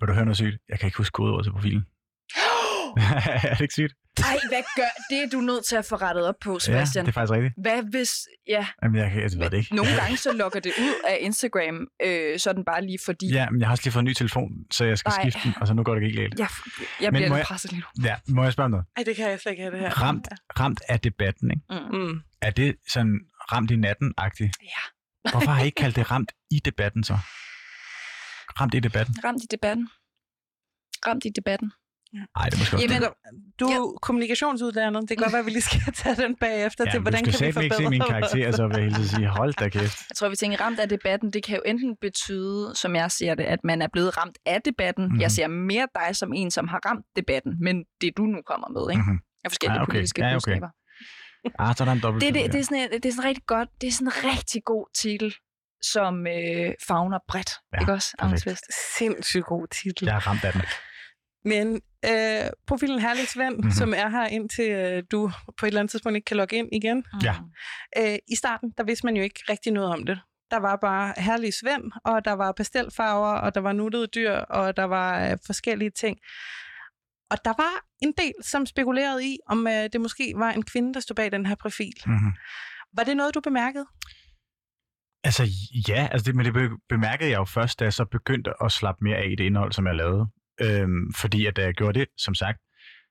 [0.00, 0.56] Vil du høre noget sygt?
[0.68, 1.82] Jeg kan ikke huske kodeordet til profilen.
[3.50, 3.94] er det ikke sygt?
[4.24, 5.22] Ej, hvad gør det?
[5.22, 7.04] er du nødt til at få rettet op på, Ja, Sebastian.
[7.04, 7.54] det er faktisk rigtigt.
[7.62, 8.12] Hvad hvis...
[8.48, 9.74] Ja, Jamen, jeg, jeg ved det ikke.
[9.74, 13.32] nogle gange så logger det ud af Instagram, øh, sådan bare lige fordi...
[13.32, 15.22] Ja, men jeg har også lige fået en ny telefon, så jeg skal Nej.
[15.30, 16.38] skifte den, og så nu går det ikke galt.
[16.38, 16.48] Jeg,
[17.00, 18.04] jeg Men bliver lidt presset lige nu.
[18.04, 18.86] Ja, må jeg spørge om noget?
[18.96, 20.02] Ej, det kan jeg slet ikke have det her.
[20.02, 20.28] Ramt,
[20.60, 21.62] ramt af debatten, ikke?
[21.92, 21.98] Mm.
[21.98, 22.20] Mm.
[22.42, 23.20] Er det sådan
[23.52, 24.52] ramt i natten-agtigt?
[24.62, 25.30] Ja.
[25.30, 27.18] Hvorfor har I ikke kaldt det ramt i debatten så?
[28.60, 29.14] Ramt i debatten?
[29.24, 29.88] Ramt i debatten.
[31.06, 31.72] Ramt i debatten.
[32.12, 33.10] Nej, det er måske også Jamen, det.
[33.60, 35.00] Du er kommunikationsuddannet.
[35.08, 37.32] Det kan godt være, at vi lige skal tage den bagefter Ja, til, hvordan kan
[37.32, 39.98] vi satme ikke se forbedre mine karakterer, så vil jeg sige, hold da kæft.
[40.10, 41.32] Jeg tror, vi tænker ramt af debatten.
[41.32, 44.62] Det kan jo enten betyde, som jeg ser det, at man er blevet ramt af
[44.62, 45.04] debatten.
[45.04, 45.10] Mhm.
[45.12, 45.20] Mm-hmm.
[45.20, 48.68] Jeg ser mere dig som en, som har ramt debatten, men det du nu kommer
[48.68, 49.02] med, ikke?
[49.02, 49.18] Mhm.
[49.44, 49.92] Af forskellige Ja, okay.
[49.92, 50.34] politiske Ja, okay.
[50.34, 50.68] budskaber.
[51.58, 52.24] Ah, så er der en dobbelt.
[52.24, 54.62] Det, det, det, er sådan, det er sådan rigtig godt, det er sådan en rigtig
[54.64, 55.34] god titel,
[55.82, 57.50] som øh, fagner bredt.
[57.72, 58.60] Ja, ikke også, perfekt.
[58.98, 60.04] Sindssygt god titel.
[60.06, 60.62] Jeg er ramt af den.
[61.44, 63.56] Men øh, profilen Herlig Svend, Mhm.
[63.60, 63.70] mm-hmm.
[63.70, 66.68] som er her indtil øh, du på et eller andet tidspunkt ikke kan logge ind
[66.72, 67.04] igen.
[67.22, 67.34] Ja.
[67.40, 68.02] Mm.
[68.02, 70.20] Øh, I starten, der vidste man jo ikke rigtig noget om det.
[70.50, 74.76] Der var bare Herlig Svend, og der var pastelfarver, og der var nuttede dyr, og
[74.76, 76.18] der var øh, forskellige ting.
[77.30, 80.94] Og der var en del, som spekulerede i, om øh, det måske var en kvinde,
[80.94, 81.92] der stod bag den her profil.
[82.06, 82.32] Mm-hmm.
[82.96, 83.86] Var det noget, du bemærkede?
[85.24, 85.44] Altså
[85.88, 88.72] ja, altså det, men det be- bemærkede jeg jo først, da jeg så begyndte at
[88.72, 90.26] slappe mere af i det indhold, som jeg lavede.
[90.60, 92.58] Øhm, fordi at da jeg gjorde det, som sagt,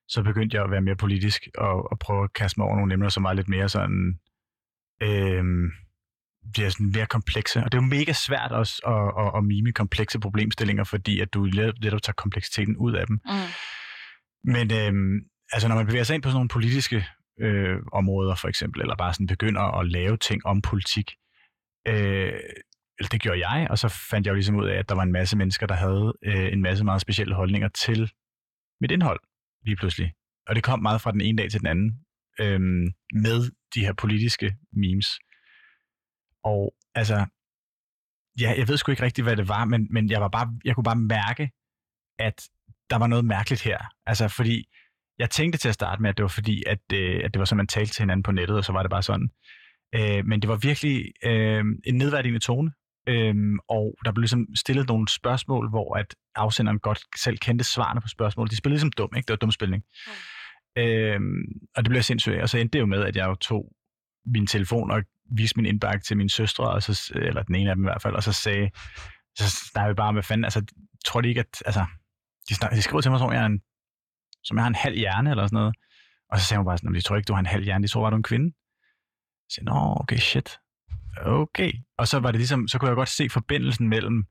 [0.07, 2.93] så begyndte jeg at være mere politisk og, og prøve at kaste mig over nogle
[2.93, 4.19] emner, som var lidt mere sådan,
[5.03, 5.71] øhm,
[6.53, 7.59] bliver sådan mere komplekse.
[7.59, 11.33] Og det er jo mega svært også at, at, at mime komplekse problemstillinger, fordi at
[11.33, 13.19] du let- netop tager kompleksiteten ud af dem.
[13.25, 14.51] Mm.
[14.53, 15.19] Men øhm,
[15.51, 17.07] altså, når man bevæger sig ind på sådan nogle politiske
[17.41, 21.11] øh, områder, for eksempel, eller bare sådan begynder at lave ting om politik,
[21.87, 22.33] øh,
[22.99, 25.03] eller det gjorde jeg, og så fandt jeg jo ligesom ud af, at der var
[25.03, 28.11] en masse mennesker, der havde øh, en masse meget specielle holdninger til
[28.81, 29.19] mit indhold
[29.65, 30.13] lige pludselig.
[30.47, 32.05] Og det kom meget fra den ene dag til den anden
[32.39, 32.59] øh,
[33.13, 35.07] med de her politiske memes.
[36.43, 37.25] Og altså,
[38.39, 40.75] ja, jeg ved sgu ikke rigtigt, hvad det var, men, men jeg, var bare, jeg
[40.75, 41.51] kunne bare mærke,
[42.19, 42.49] at
[42.89, 43.79] der var noget mærkeligt her.
[44.05, 44.65] Altså, fordi
[45.19, 47.45] jeg tænkte til at starte med, at det var fordi, at, øh, at det var
[47.45, 49.29] sådan, man talte til hinanden på nettet, og så var det bare sådan.
[49.95, 52.71] Øh, men det var virkelig øh, en nedværdigende tone,
[53.07, 53.35] øh,
[53.69, 58.07] og der blev ligesom stillet nogle spørgsmål, hvor at afsenderen godt selv kendte svarene på
[58.07, 58.49] spørgsmål.
[58.49, 59.27] De spillede ligesom dum, ikke?
[59.27, 59.83] Det var dumspilning.
[60.07, 60.81] Mm.
[60.81, 61.19] Øh,
[61.75, 62.41] og det blev sindssygt.
[62.41, 63.71] Og så endte det jo med, at jeg jo tog
[64.25, 67.75] min telefon og viste min indbakke til min søstre, og så, eller den ene af
[67.75, 68.69] dem i hvert fald, og så sagde,
[69.37, 70.65] så snakkede vi bare med fanden, altså,
[71.05, 71.85] tror de ikke, at, altså,
[72.49, 73.61] de, snak, de skriver til mig, som jeg, er en,
[74.43, 75.75] som jeg har en halv hjerne, eller sådan noget,
[76.31, 77.91] og så sagde hun bare sådan, de tror ikke, du har en halv hjerne, de
[77.91, 78.55] tror bare, du er en kvinde.
[79.49, 80.59] Så sagde, nå, okay, shit.
[81.21, 81.71] Okay.
[81.97, 84.25] Og så var det ligesom, så kunne jeg godt se forbindelsen mellem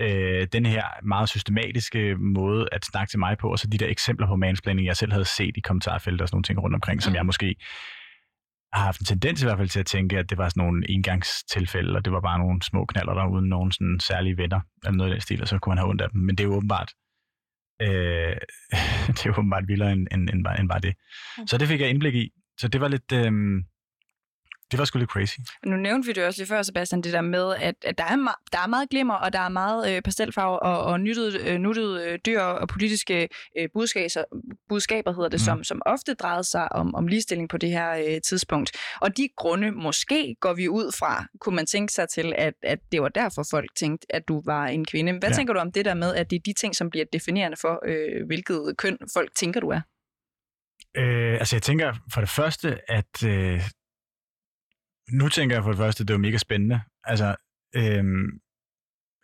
[0.00, 3.88] øh, den her meget systematiske måde at snakke til mig på, og så de der
[3.88, 6.96] eksempler på mansplaining, jeg selv havde set i kommentarfeltet og sådan nogle ting rundt omkring,
[6.96, 7.00] mm.
[7.00, 7.56] som jeg måske
[8.72, 10.90] har haft en tendens i hvert fald til at tænke, at det var sådan nogle
[10.90, 14.96] engangstilfælde, og det var bare nogle små knaller der uden nogen sådan særlige venner, eller
[14.96, 16.20] noget af den stil, og så kunne man have ondt af dem.
[16.20, 16.92] Men det er jo åbenbart,
[17.82, 17.88] øh,
[19.14, 20.94] det er jo åbenbart vildere end, end, end, bare, end bare det.
[21.38, 21.46] Mm.
[21.46, 22.30] Så det fik jeg indblik i.
[22.58, 23.32] Så det var lidt, øh,
[24.70, 25.38] det var sgu lidt crazy.
[25.66, 28.16] Nu nævnte vi det også lige før, Sebastian, det der med, at, at der, er
[28.16, 31.58] ma- der er meget glimmer, og der er meget øh, pastelfarve og, og nyttede, øh,
[31.58, 34.24] nuttede øh, dyr og politiske øh, budskaber,
[34.68, 35.44] budskaber, hedder det, mm.
[35.44, 38.72] som, som ofte drejede sig om, om ligestilling på det her øh, tidspunkt.
[39.00, 42.78] Og de grunde, måske går vi ud fra, kunne man tænke sig til, at, at
[42.92, 45.12] det var derfor folk tænkte, at du var en kvinde.
[45.12, 45.34] Hvad ja.
[45.34, 47.82] tænker du om det der med, at det er de ting, som bliver definerende for,
[47.86, 49.80] øh, hvilket køn folk tænker, du er?
[50.96, 53.60] Øh, altså jeg tænker for det første, at øh,
[55.10, 56.80] nu tænker jeg for det første, at det var mega spændende.
[57.04, 57.36] Altså,
[57.76, 58.40] øhm,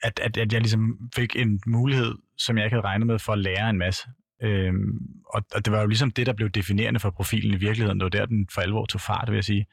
[0.03, 3.33] at, at, at jeg ligesom fik en mulighed, som jeg ikke havde regnet med, for
[3.33, 4.09] at lære en masse.
[4.43, 8.01] Øhm, og, og det var jo ligesom det, der blev definerende for profilen i virkeligheden.
[8.01, 9.67] Det var der, den for alvor tog fart, vil jeg sige.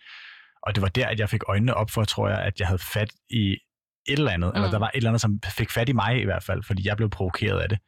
[0.63, 2.81] Og det var der, at jeg fik øjnene op for, tror jeg, at jeg havde
[2.93, 3.51] fat i
[4.07, 4.55] et eller andet, mm.
[4.55, 6.87] eller der var et eller andet, som fik fat i mig i hvert fald, fordi
[6.87, 7.79] jeg blev provokeret af det.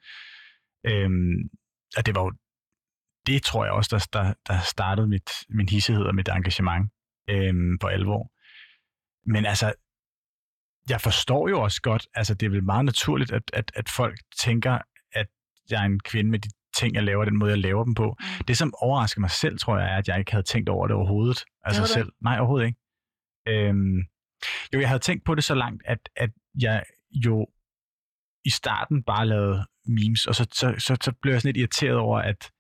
[0.86, 1.50] Øhm,
[1.98, 2.32] og det var jo
[3.28, 6.92] det, tror jeg også, der, der, der startede mit, min hissighed og mit engagement
[7.32, 8.32] øhm, for alvor.
[9.32, 9.74] Men altså,
[10.90, 14.20] jeg forstår jo også godt, altså det er vel meget naturligt, at, at, at folk
[14.40, 14.80] tænker,
[15.12, 15.28] at
[15.70, 18.18] jeg er en kvinde med de ting, jeg laver, den måde, jeg laver dem på.
[18.20, 18.46] Mm.
[18.46, 20.96] Det, som overrasker mig selv, tror jeg, er, at jeg ikke havde tænkt over det
[20.96, 21.46] overhovedet.
[21.64, 22.12] Altså selv.
[22.22, 22.80] Nej, overhovedet ikke.
[23.48, 23.98] Øhm,
[24.74, 26.30] jo, jeg havde tænkt på det så langt, at, at
[26.62, 27.48] jeg jo
[28.46, 31.98] i starten bare lavede memes, og så, så, så, så blev jeg sådan lidt irriteret
[31.98, 32.52] over, at,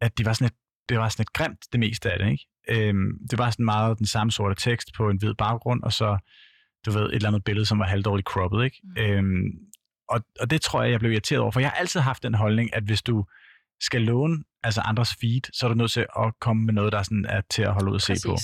[0.00, 0.56] at det var sådan et,
[0.88, 2.46] det var sådan et grimt, det meste af det, ikke?
[2.68, 6.18] Øhm, det var sådan meget den samme sorte tekst på en hvid baggrund, og så,
[6.86, 8.76] du ved, et eller andet billede, som var halvdårligt cropped, ikke?
[8.84, 9.02] Mm.
[9.02, 9.50] Øhm,
[10.08, 12.34] og, og det tror jeg, jeg blev irriteret over, for jeg har altid haft den
[12.34, 13.24] holdning, at hvis du
[13.80, 17.02] skal låne altså andres feed, så er du nødt til at komme med noget, der
[17.02, 18.36] sådan er til at holde ud og se på.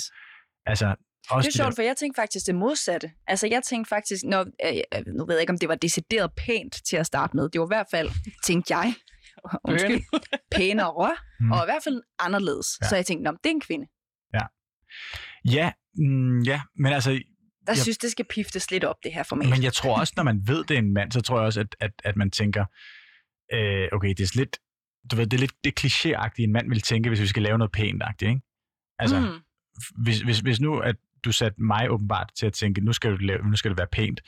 [0.65, 0.95] Altså,
[1.29, 1.75] også det er sjovt, der...
[1.75, 3.11] for jeg tænkte faktisk det modsatte.
[3.27, 6.31] Altså, jeg tænkte faktisk, når, øh, øh, nu ved jeg ikke, om det var decideret
[6.37, 7.49] pænt til at starte med.
[7.49, 8.09] Det var i hvert fald,
[8.45, 8.93] tænkte jeg,
[9.69, 10.01] undskyld,
[10.55, 11.51] pænere, mm.
[11.51, 12.67] og i hvert fald anderledes.
[12.81, 12.87] Ja.
[12.87, 13.87] Så jeg tænkte, det er en kvinde.
[15.45, 17.09] Ja, mm, ja, men altså...
[17.11, 19.49] Der jeg, synes, det skal piftes lidt op, det her format.
[19.49, 21.59] Men jeg tror også, når man ved, det er en mand, så tror jeg også,
[21.59, 22.65] at, at, at man tænker,
[23.53, 24.57] øh, okay, det er lidt,
[25.11, 27.57] du ved, det er lidt det klichéagtige, en mand vil tænke, hvis vi skal lave
[27.57, 28.41] noget pænt ikke?
[28.99, 30.03] Altså, mm.
[30.03, 33.17] hvis, hvis, hvis nu, at du satte mig åbenbart til at tænke, nu skal, du
[33.17, 34.21] lave, nu skal det være pænt,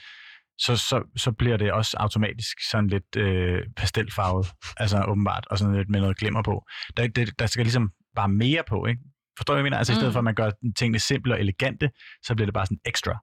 [0.57, 4.47] så, så, så bliver det også automatisk sådan lidt øh, pastelfarvet,
[4.77, 6.65] altså åbenbart, og sådan lidt med noget glimmer på.
[6.97, 9.01] Der, det, der skal ligesom bare mere på, ikke?
[9.37, 9.77] Forstår du, hvad jeg mener?
[9.77, 9.97] Altså mm.
[9.97, 11.91] i stedet for, at man gør tingene simple og elegante,
[12.23, 13.19] så bliver det bare sådan ekstra.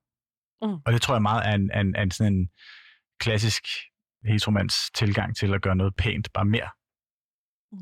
[0.62, 0.79] Mm.
[0.87, 2.48] Og det tror jeg meget er en, en, en, sådan en
[3.20, 3.64] klassisk
[4.25, 6.68] heteromans tilgang til at gøre noget pænt, bare mere.
[7.72, 7.79] Mm.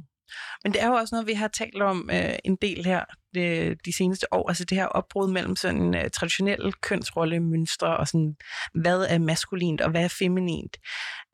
[0.64, 3.76] Men det er jo også noget, vi har talt om øh, en del her de,
[3.84, 8.36] de seneste år, altså det her opbrud mellem sådan uh, traditionelle kønsrollemønstre og sådan,
[8.74, 10.76] hvad er maskulint og hvad er feminint.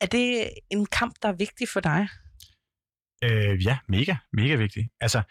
[0.00, 2.08] Er det en kamp, der er vigtig for dig?
[3.24, 4.88] Øh, ja, mega, mega vigtig.
[5.00, 5.22] Altså,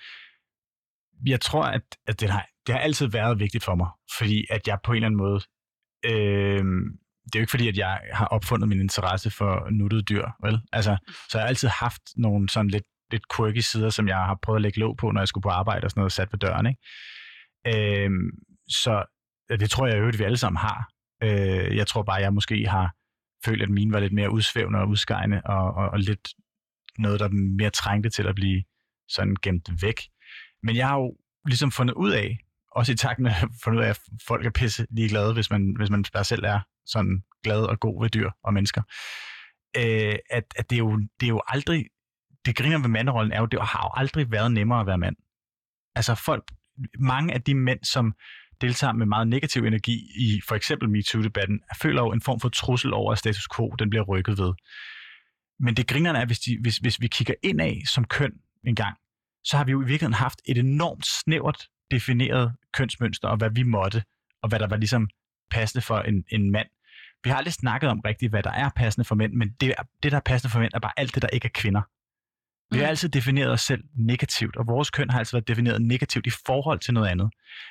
[1.26, 4.68] jeg tror, at, at det, har, det har altid været vigtigt for mig, fordi at
[4.68, 5.42] jeg på en eller anden måde,
[6.06, 6.66] øh,
[7.26, 10.62] det er jo ikke fordi, at jeg har opfundet min interesse for nuttede dyr, vel?
[10.74, 10.98] Altså,
[11.30, 14.58] så jeg har altid haft nogle sådan lidt, lidt quirky sider, som jeg har prøvet
[14.58, 16.66] at lægge låg på, når jeg skulle på arbejde og sådan noget, sat ved døren,
[16.66, 18.06] ikke?
[18.06, 18.12] Øh,
[18.68, 19.04] så
[19.50, 20.90] det tror jeg jo, at vi alle sammen har.
[21.24, 22.94] Øh, jeg tror bare, at jeg måske har
[23.46, 26.30] følt, at mine var lidt mere udsvævende og udskejende, og, og, og lidt
[27.00, 28.64] noget, der mere trængte til at blive
[29.10, 30.02] sådan gemt væk.
[30.66, 32.38] Men jeg har jo ligesom fundet ud af,
[32.72, 35.76] også i takt med at fundet ud af, at folk er pisse ligeglade, hvis man,
[35.78, 38.82] hvis man bare selv er sådan glad og god ved dyr og mennesker.
[39.78, 41.86] Øh, at, at det, er jo, det er jo aldrig,
[42.46, 45.16] det griner ved manderollen er jo, det har jo aldrig været nemmere at være mand.
[45.96, 46.52] Altså folk,
[47.00, 48.14] mange af de mænd, som
[48.62, 52.94] deltager med meget negativ energi i for eksempel MeToo-debatten, føler jo en form for trussel
[52.94, 54.54] over, at status quo den bliver rykket ved.
[55.60, 58.32] Men det grinerne er, hvis, de, hvis, hvis vi kigger ind af som køn
[58.64, 58.98] en gang,
[59.46, 63.64] så har vi jo i virkeligheden haft et enormt snævert defineret kønsmønster, og hvad vi
[63.64, 64.04] måtte
[64.42, 65.10] og hvad der var ligesom
[65.52, 66.68] passende for en, en mand.
[67.24, 69.74] Vi har aldrig snakket om rigtigt, hvad der er passende for mænd, men det,
[70.04, 71.82] det, der er passende for mænd, er bare alt det, der ikke er kvinder.
[72.72, 72.90] Vi har Mm.
[72.90, 76.80] altid defineret os selv negativt, og vores køn har altid været defineret negativt i forhold
[76.80, 77.30] til noget andet.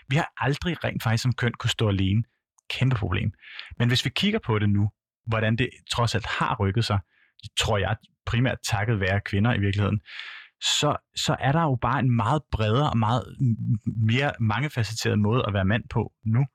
[0.09, 2.25] Vi har aldrig rent faktisk som køn kunne stå alene.
[2.71, 3.33] Kæmpe problem.
[3.79, 4.91] Men hvis vi kigger på det nu,
[5.27, 6.99] hvordan det trods alt har rykket sig,
[7.59, 7.97] tror jeg
[8.27, 10.01] primært takket være kvinder i virkeligheden,
[10.65, 13.37] så, så er der jo bare en meget bredere og meget
[13.97, 16.47] mere mangefacetteret måde at være mand på nu.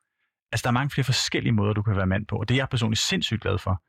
[0.51, 2.59] Altså, der er mange flere forskellige måder, du kan være mand på, og det er
[2.59, 3.83] jeg personligt sindssygt glad for.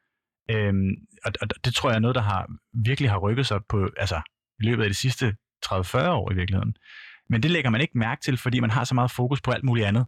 [0.51, 0.91] Øhm,
[1.25, 2.49] og, og det tror jeg er noget, der har
[2.85, 4.21] virkelig har rykket sig på, altså,
[4.61, 6.75] i løbet af de sidste 30-40 år i virkeligheden.
[7.29, 9.65] Men det lægger man ikke mærke til, fordi man har så meget fokus på alt
[9.65, 10.05] muligt andet.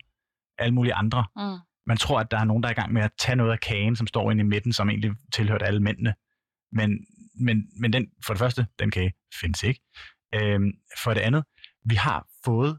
[0.58, 1.24] Alle mulige andre.
[1.36, 1.58] Mm.
[1.86, 3.60] Man tror, at der er nogen, der er i gang med at tage noget af
[3.60, 6.14] kagen, som står inde i midten, som egentlig tilhørte alle mændene.
[6.72, 9.80] Men, men, men den, for det første, den kage findes ikke.
[10.34, 10.72] Øhm,
[11.02, 11.44] for det andet,
[11.84, 12.78] vi har fået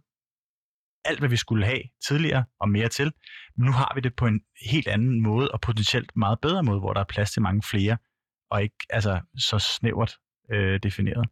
[1.05, 3.11] alt, hvad vi skulle have tidligere og mere til.
[3.57, 4.41] Men nu har vi det på en
[4.71, 7.97] helt anden måde, og potentielt meget bedre måde, hvor der er plads til mange flere,
[8.49, 10.17] og ikke altså, så snævert
[10.51, 11.25] øh, defineret.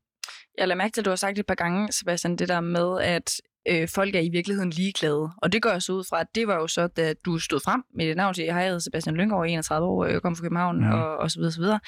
[0.58, 3.02] Jeg lader mærke til, at du har sagt et par gange, Sebastian, det der med,
[3.02, 5.30] at øh, folk er i virkeligheden ligeglade.
[5.42, 7.60] Og det går jeg så ud fra, at det var jo så, da du stod
[7.60, 10.82] frem med dit navn hej, jeg hedder Sebastian Lyngård, 31 år, jeg kommer fra København,
[10.84, 10.88] Ja.
[10.88, 10.94] ja.
[11.04, 11.80] og, og så videre, så videre.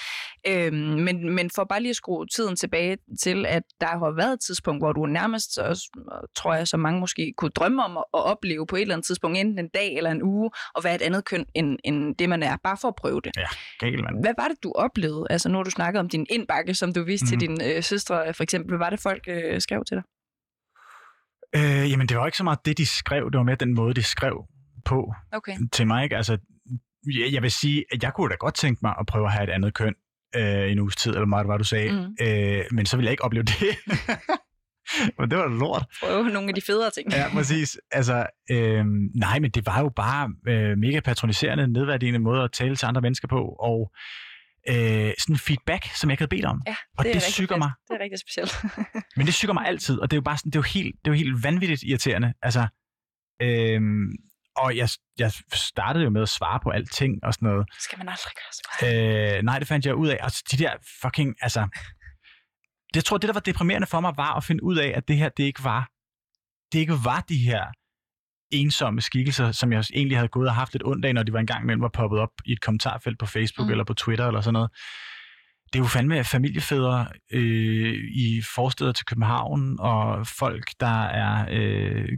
[0.48, 4.34] Øhm, men, men for bare lige at skrue tiden tilbage til, at der har været
[4.34, 5.84] et tidspunkt, hvor du nærmest, også,
[6.36, 9.06] tror jeg, som mange måske kunne drømme om at, at opleve på et eller andet
[9.06, 12.30] tidspunkt, enten en dag eller en uge, og være et andet køn, end, end det
[12.30, 13.32] man er, bare for at prøve det.
[13.80, 14.24] Galt, mand.
[14.24, 15.26] Hvad var det, du oplevede?
[15.30, 17.40] Altså, nu har du snakket om din indbakke, som du viste mm.
[17.40, 17.58] til Mhm.
[17.60, 18.70] dine øh, søstre, for eksempel.
[18.70, 20.04] Hvad var det, folk øh, skrev til dig?
[21.56, 23.32] Øh, jamen, det var ikke så meget det, de skrev.
[23.32, 24.45] Det var mere den måde, de skrev
[24.86, 25.54] på Okay.
[25.72, 26.04] til mig.
[26.04, 26.18] Ikke?
[26.18, 26.38] Altså,
[27.20, 29.43] jeg, jeg vil sige, at jeg kunne da godt tænke mig at prøve at have
[29.43, 29.93] et andet køn
[30.36, 31.91] øh, en uges tid, eller meget, hvad du sagde.
[31.91, 32.28] Mm.
[32.28, 33.56] Øh, men så ville jeg ikke opleve det.
[35.20, 35.86] men det var da lort.
[36.04, 37.12] Prøve nogle af de federe ting.
[37.12, 37.78] Ja, præcis.
[37.91, 38.86] Altså, øh,
[39.16, 43.01] nej, men det var jo bare øh, mega patroniserende, nedværdigende måde at tale til andre
[43.01, 43.91] mennesker på, og
[44.70, 46.61] øh, sådan feedback, som jeg ikke havde bedt om.
[46.68, 47.72] Ja, og det, det rigtig syger mig.
[47.88, 48.53] Det er rigtig specielt.
[49.18, 50.95] Men det syger mig altid, og det er jo bare sådan, det er jo helt,
[51.05, 52.34] det er jo helt vanvittigt irriterende.
[52.41, 52.68] Altså,
[53.41, 54.07] øhm,
[54.55, 57.68] og jeg, jeg startede jo med at svare på alting og sådan noget.
[57.80, 59.38] skal man aldrig gøre så.
[59.38, 60.18] Øh, nej, det fandt jeg ud af.
[60.22, 61.68] Altså, de der fucking, altså...
[62.95, 65.18] Jeg tror, det, der var deprimerende for mig, var at finde ud af, at det
[65.18, 65.89] her, det ikke var,
[66.72, 67.66] det ikke var de her
[68.54, 71.39] ensomme skikkelser, som jeg egentlig havde gået og haft lidt ondt af, når de var
[71.39, 73.72] en gang imellem var poppet op i et kommentarfelt på Facebook Mm.
[73.72, 74.72] eller på Twitter eller sådan noget.
[75.74, 82.10] Det er jo fandme familiefædre øh, i forsteder til København, og folk, der er øh,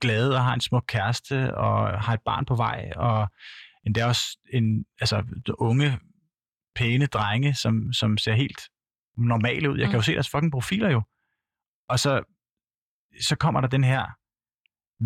[0.00, 3.28] glade og har en smuk kæreste, og har et barn på vej, og
[3.86, 5.22] endda også en, altså,
[5.58, 5.98] unge,
[6.74, 8.60] pæne drenge, som, som ser helt
[9.18, 9.78] normale ud.
[9.78, 10.02] Jeg kan jo Mm.
[10.02, 11.02] se deres fucking profiler jo.
[11.88, 12.22] Og så,
[13.20, 14.06] så kommer der den her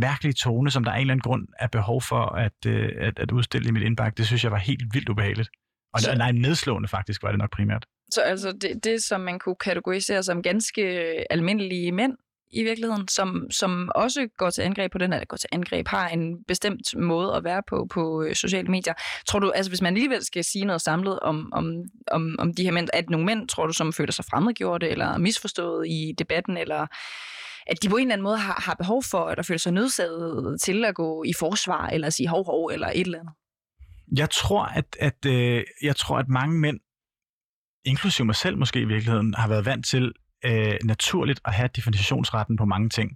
[0.01, 3.19] mærkelige tone, som der af en eller anden grund er behov for at, øh, at,
[3.19, 4.17] at udstille i mit indbakke.
[4.17, 5.49] Det synes jeg var helt vildt ubehageligt.
[5.95, 6.19] Og Så- så...
[6.19, 7.87] nej, nedslående faktisk var det nok primært.
[8.11, 10.83] Så altså det, det, som man kunne kategorisere som ganske
[11.33, 12.17] almindelige mænd
[12.51, 16.09] i virkeligheden, som, som også går til angreb på den, eller går til angreb, har
[16.09, 18.95] en bestemt måde at være på på øh, sociale medier.
[19.27, 22.63] Tror du, altså hvis man alligevel skal sige noget samlet om, om, om, om de
[22.65, 26.57] her mænd, at nogle mænd, tror du, som føler sig fremmedgjorte eller misforstået i debatten,
[26.57, 26.87] eller
[27.69, 29.73] at de på en eller anden måde har, har behov for, at der føler sig
[29.73, 33.35] nødsaget til at gå i forsvar, eller sige hov, hov, eller et eller andet?
[34.17, 36.81] Jeg tror, at, at, øh, jeg tror, at mange mænd,
[37.85, 40.13] inklusive mig selv måske i virkeligheden, har været vant til
[40.45, 43.11] øh, naturligt at have definitionsretten på mange ting.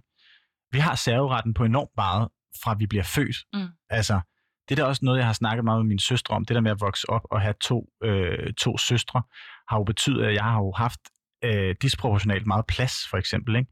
[0.71, 2.29] Vi har serveretten på enormt meget,
[2.63, 3.37] fra vi bliver født.
[3.53, 3.67] Mm.
[3.89, 4.21] Altså,
[4.69, 6.45] det er da også noget, jeg har snakket meget med mine søstre om.
[6.45, 9.23] Det der med at vokse op og have to, øh, to søstre,
[9.69, 10.99] har jo betydet, at jeg har jo haft
[11.43, 13.55] øh, disproportionalt meget plads, for eksempel.
[13.55, 13.71] Ikke?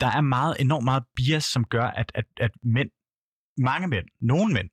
[0.00, 2.90] Der er meget, enormt meget bias, som gør, at, at, at mænd,
[3.58, 4.70] mange mænd, nogle mænd,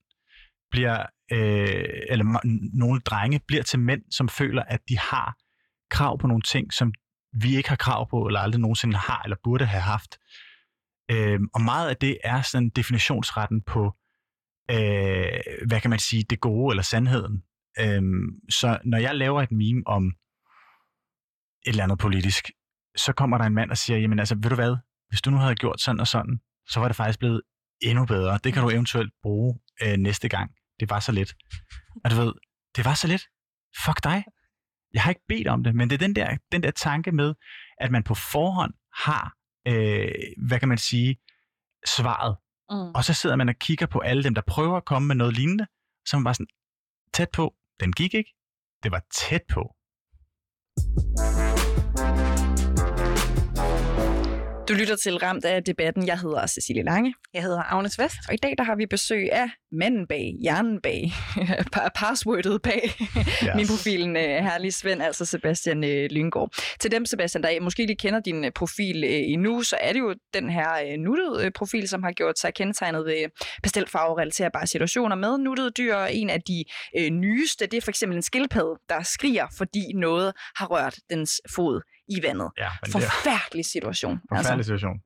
[0.72, 2.40] bliver, øh, eller
[2.74, 5.38] nogle drenge bliver til mænd, som føler, at de har
[5.90, 6.94] krav på nogle ting, som
[7.34, 10.18] vi ikke har krav på, eller aldrig nogensinde har, eller burde have haft.
[11.12, 13.86] Øh, og meget af det er sådan definitionsretten på,
[14.72, 17.44] øh, hvad kan man sige, det gode eller sandheden.
[17.80, 18.02] Øh,
[18.50, 20.06] så når jeg laver et meme om
[21.66, 22.52] et eller andet politisk,
[22.96, 24.76] så kommer der en mand og siger, jamen altså, ved du hvad,
[25.12, 26.40] hvis du nu havde gjort sådan og sådan,
[26.70, 27.42] så var det faktisk blevet
[27.82, 28.40] endnu bedre.
[28.44, 30.52] Det kan du eventuelt bruge øh, næste gang.
[30.80, 31.36] Det var så lidt.
[32.04, 32.34] Og du ved,
[32.76, 33.24] det var så lidt.
[33.86, 34.24] Fuck dig.
[34.94, 37.34] Jeg har ikke bedt om det, men det er den der, den der tanke med,
[37.78, 39.36] at man på forhånd har,
[39.68, 40.12] øh,
[40.48, 41.18] hvad kan man sige,
[41.86, 42.38] svaret.
[42.70, 42.92] Mm.
[42.96, 45.34] Og så sidder man og kigger på alle dem, der prøver at komme med noget
[45.34, 45.68] lignende,
[46.08, 46.48] så er man bare sådan,
[47.14, 47.56] tæt på.
[47.80, 48.34] Den gik ikke.
[48.84, 49.76] Det var tæt på.
[54.68, 56.08] Du lytter til Ramt af debatten.
[56.08, 57.14] Jeg hedder Cecilie Lange.
[57.34, 58.16] Jeg hedder Agnes Vest.
[58.28, 61.12] Og i dag der har vi besøg af manden bag, hjernen bag,
[62.00, 63.50] passwordet bag yes.
[63.56, 66.54] min profilen, uh, herlig Svend, altså Sebastian uh, Lyngård.
[66.80, 70.16] Til dem, Sebastian, der måske lige kender din uh, profil endnu, så er det jo
[70.34, 73.30] den her nuttede profil, som har gjort sig kendetegnet ved
[73.64, 75.96] pastelfarver relaterbare situationer med nuttede dyr.
[75.96, 76.64] Og en af de
[77.12, 81.82] nyeste, det er for eksempel en skildpadde, der skriger, fordi noget har rørt dens fod
[82.16, 82.50] i vandet.
[82.58, 84.16] Ja, Forfærdelig situation.
[84.30, 84.64] Forfærdelig altså.
[84.64, 84.98] situation.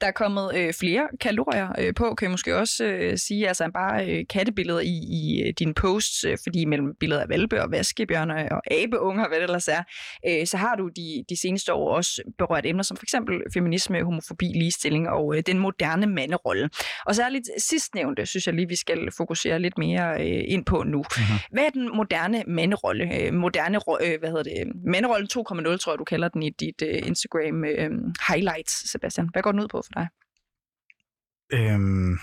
[0.00, 3.70] Der er kommet øh, flere kalorier øh, på, kan jeg måske også øh, sige, altså
[3.74, 7.70] bare øh, kattebilleder i, i øh, dine posts, øh, fordi mellem billeder af valpe og
[7.70, 9.82] vaskebjørne og abeunger, hvad det ellers er,
[10.28, 14.02] øh, så har du de, de seneste år også berørt emner som for eksempel feminisme,
[14.02, 16.70] homofobi, ligestilling og øh, den moderne manderolle.
[17.06, 20.98] Og særligt sidstnævnte, synes jeg lige, vi skal fokusere lidt mere øh, ind på nu.
[20.98, 21.38] Mm-hmm.
[21.50, 23.04] Hvad er den moderne manderolle?
[23.20, 24.52] Øh, moderne, øh, hvad hedder det?
[24.84, 27.90] Manderollen 2.0, tror jeg, du kalder den i dit øh, Instagram øh,
[28.28, 29.28] highlights, Sebastian.
[29.32, 30.08] Hvad går den ud på for dig?
[31.58, 32.18] Øhm,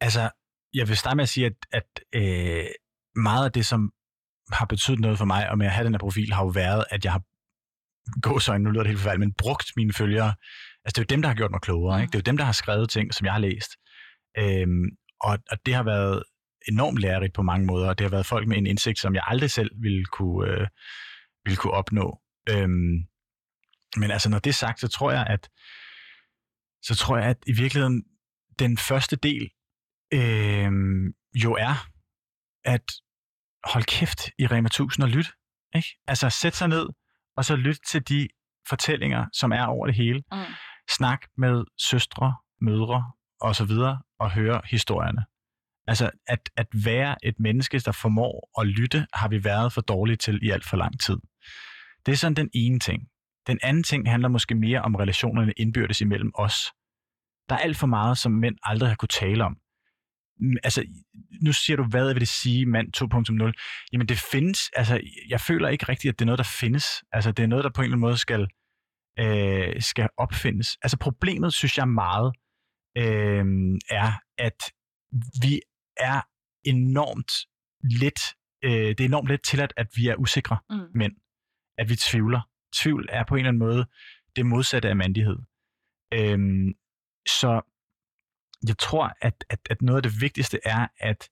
[0.00, 0.30] altså,
[0.74, 2.66] jeg vil starte med at sige, at, at øh,
[3.14, 3.92] meget af det, som
[4.52, 6.84] har betydet noget for mig, og med at have den her profil, har jo været,
[6.90, 7.22] at jeg har
[8.40, 10.34] så nu lyder det helt forfærdeligt, men brugt mine følgere.
[10.84, 12.00] Altså, det er jo dem, der har gjort mig klogere.
[12.00, 12.10] Ikke?
[12.10, 13.70] Det er jo dem, der har skrevet ting, som jeg har læst.
[14.38, 14.84] Øhm,
[15.20, 16.22] og, og det har været
[16.68, 19.22] enormt lærerigt på mange måder, og det har været folk med en indsigt, som jeg
[19.26, 20.66] aldrig selv ville kunne, øh,
[21.44, 22.20] ville kunne opnå.
[22.50, 23.06] Øhm,
[23.96, 25.50] men altså, når det er sagt, så tror jeg, at
[26.82, 28.04] så tror jeg, at i virkeligheden
[28.58, 29.50] den første del
[30.12, 30.72] øh,
[31.34, 31.86] jo er
[32.64, 32.92] at
[33.64, 35.30] holde kæft i Rema 1000 og lytte.
[35.74, 35.88] Ikke?
[36.06, 36.88] Altså sætte sig ned
[37.36, 38.28] og så lytte til de
[38.68, 40.22] fortællinger, som er over det hele.
[40.32, 40.38] Mm.
[40.96, 45.24] Snak med søstre, mødre og så videre og høre historierne.
[45.86, 50.16] Altså at, at være et menneske, der formår at lytte, har vi været for dårlige
[50.16, 51.16] til i alt for lang tid.
[52.06, 53.02] Det er sådan den ene ting.
[53.46, 56.72] Den anden ting handler måske mere om relationerne indbyrdes imellem os.
[57.48, 59.56] Der er alt for meget, som mænd aldrig har kunne tale om.
[60.64, 60.84] Altså,
[61.42, 63.88] nu siger du, hvad vil det sige, mand 2.0?
[63.92, 66.86] Jamen, det findes, altså, jeg føler ikke rigtigt, at det er noget, der findes.
[67.12, 68.48] Altså, det er noget, der på en eller anden måde skal,
[69.18, 70.78] øh, skal opfindes.
[70.82, 72.32] Altså, problemet, synes jeg meget,
[72.98, 73.44] øh,
[73.90, 74.72] er, at
[75.42, 75.60] vi
[75.96, 76.20] er
[76.64, 77.32] enormt
[78.02, 78.20] let,
[78.64, 80.76] øh, det er enormt let til, at, at vi er usikre mm.
[80.94, 81.12] mænd.
[81.78, 82.40] At vi tvivler
[82.72, 83.86] tvivl er på en eller anden måde
[84.36, 85.38] det modsatte af mandighed.
[86.14, 86.74] Øhm,
[87.26, 87.60] så
[88.68, 91.30] jeg tror, at, at, at noget af det vigtigste er, at,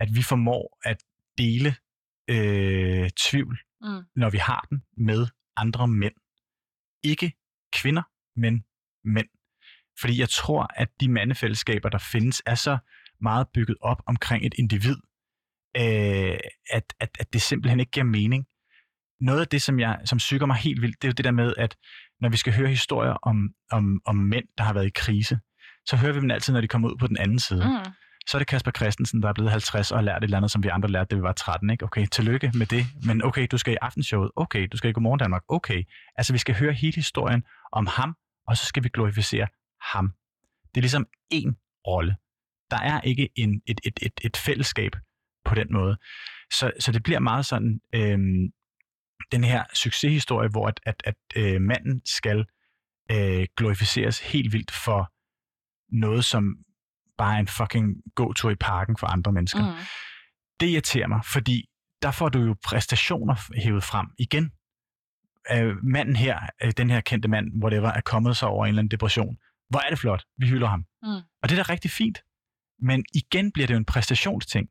[0.00, 1.04] at vi formår at
[1.38, 1.76] dele
[2.30, 4.02] øh, tvivl, mm.
[4.16, 6.14] når vi har den, med andre mænd.
[7.02, 7.32] Ikke
[7.72, 8.02] kvinder,
[8.36, 8.64] men
[9.04, 9.28] mænd.
[10.00, 12.78] Fordi jeg tror, at de mandefællesskaber, der findes, er så
[13.20, 14.96] meget bygget op omkring et individ,
[15.76, 16.38] øh,
[16.70, 18.46] at, at, at det simpelthen ikke giver mening
[19.20, 21.30] noget af det, som, jeg, som syger mig helt vildt, det er jo det der
[21.30, 21.76] med, at
[22.20, 25.38] når vi skal høre historier om, om, om mænd, der har været i krise,
[25.86, 27.64] så hører vi dem altid, når de kommer ud på den anden side.
[27.64, 27.92] Mm.
[28.28, 30.50] Så er det Kasper Christensen, der er blevet 50 og har lært et eller andet,
[30.50, 31.70] som vi andre lærte, da vi var 13.
[31.70, 31.84] Ikke?
[31.84, 32.86] Okay, tillykke med det.
[33.06, 34.30] Men okay, du skal i aftenshowet.
[34.36, 35.42] Okay, du skal i Godmorgen Danmark.
[35.48, 35.82] Okay.
[36.16, 38.14] Altså, vi skal høre hele historien om ham,
[38.48, 39.46] og så skal vi glorificere
[39.94, 40.12] ham.
[40.74, 42.16] Det er ligesom én rolle.
[42.70, 44.92] Der er ikke en, et, et, et, et fællesskab
[45.44, 45.96] på den måde.
[46.52, 48.52] Så, så det bliver meget sådan, øhm,
[49.32, 52.44] den her succeshistorie, hvor at, at, at øh, manden skal
[53.10, 55.12] øh, glorificeres helt vildt for
[55.92, 56.56] noget, som
[57.18, 59.62] bare er en fucking gåtur i parken for andre mennesker.
[59.62, 59.84] Mm.
[60.60, 61.64] Det irriterer mig, fordi
[62.02, 64.52] der får du jo præstationer hævet frem igen.
[65.52, 68.80] Øh, manden her, øh, den her kendte mand, whatever, er kommet sig over en eller
[68.80, 69.36] anden depression.
[69.70, 70.24] Hvor er det flot.
[70.38, 70.84] Vi hylder ham.
[71.02, 71.08] Mm.
[71.42, 72.22] Og det er da rigtig fint.
[72.80, 74.68] Men igen bliver det jo en præstationsting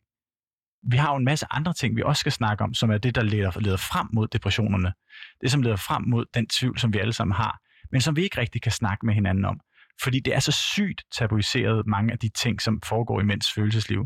[0.91, 3.15] vi har jo en masse andre ting, vi også skal snakke om, som er det,
[3.15, 4.93] der leder, leder frem mod depressionerne.
[5.41, 7.59] Det, som leder frem mod den tvivl, som vi alle sammen har,
[7.91, 9.59] men som vi ikke rigtig kan snakke med hinanden om.
[10.03, 14.05] Fordi det er så sygt tabuiseret, mange af de ting, som foregår i mænds følelsesliv.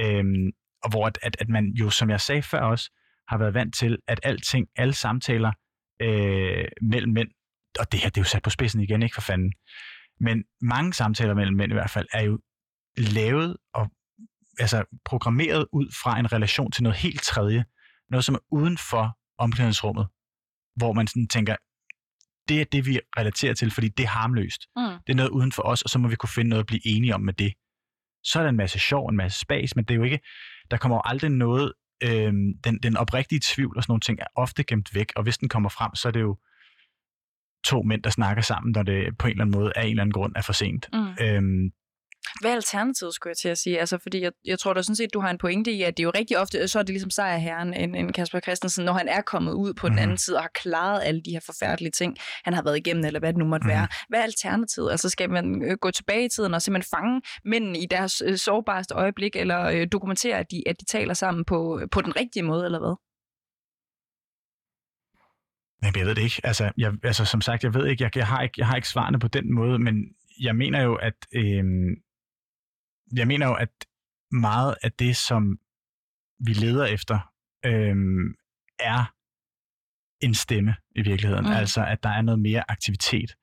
[0.00, 0.50] Øhm,
[0.84, 2.90] og hvor at, at, at man jo, som jeg sagde før også,
[3.28, 5.52] har været vant til, at alting, alle samtaler
[6.02, 7.28] øh, mellem mænd,
[7.78, 9.52] og det her det er jo sat på spidsen igen, ikke for fanden,
[10.20, 12.38] men mange samtaler mellem mænd i hvert fald, er jo
[12.96, 13.90] lavet og
[14.58, 17.64] altså programmeret ud fra en relation til noget helt tredje.
[18.10, 20.06] Noget, som er uden for omklædningsrummet.
[20.76, 21.56] Hvor man sådan tænker,
[22.48, 24.66] det er det, vi relaterer til, fordi det er harmløst.
[24.76, 24.82] Mm.
[24.82, 26.86] Det er noget uden for os, og så må vi kunne finde noget at blive
[26.86, 27.52] enige om med det.
[28.24, 30.20] Så er der en masse sjov, en masse spas, men det er jo ikke,
[30.70, 31.72] der kommer jo aldrig noget,
[32.04, 35.38] øhm, den, den oprigtige tvivl og sådan nogle ting er ofte gemt væk, og hvis
[35.38, 36.38] den kommer frem, så er det jo
[37.64, 40.02] to mænd, der snakker sammen, når det på en eller anden måde af en eller
[40.02, 40.88] anden grund er for sent.
[40.92, 41.24] Mm.
[41.24, 41.72] Øhm,
[42.40, 43.80] Hvad er alternativet, skulle jeg til at sige?
[43.80, 46.02] Altså, fordi jeg, jeg tror da sådan set, du har en pointe i, at det
[46.02, 49.08] er jo rigtig ofte, så er det ligesom sejrherren en, en Kasper Christensen, når han
[49.08, 49.90] er kommet ud på mm.
[49.90, 50.02] den Mhm.
[50.02, 53.20] anden side og har klaret alle de her forfærdelige ting, han har været igennem, eller
[53.20, 53.70] hvad det nu måtte Mhm.
[53.70, 53.88] være.
[54.08, 54.90] Hvad er alternativet?
[54.90, 58.36] Altså, skal man øh, gå tilbage i tiden og simpelthen fange mændene i deres øh,
[58.38, 62.42] sårbareste øjeblik, eller øh, dokumentere, at de, at de taler sammen på, på den rigtige
[62.42, 62.96] måde, eller hvad?
[65.82, 66.40] Jamen, jeg ved det ikke.
[66.44, 68.88] Altså, jeg, altså som sagt, jeg ved ikke, jeg, jeg, har ikke, jeg har ikke
[68.88, 69.94] svarene på den måde, men
[70.40, 71.94] jeg mener jo, at øhm,
[73.16, 73.68] jeg mener jo, at
[74.32, 75.58] meget af det, som
[76.46, 77.32] vi leder efter,
[77.64, 78.34] øhm,
[78.78, 79.14] er
[80.20, 81.44] en stemme i virkeligheden.
[81.44, 81.52] Mm.
[81.52, 83.36] Altså, at der er noget mere aktivitet.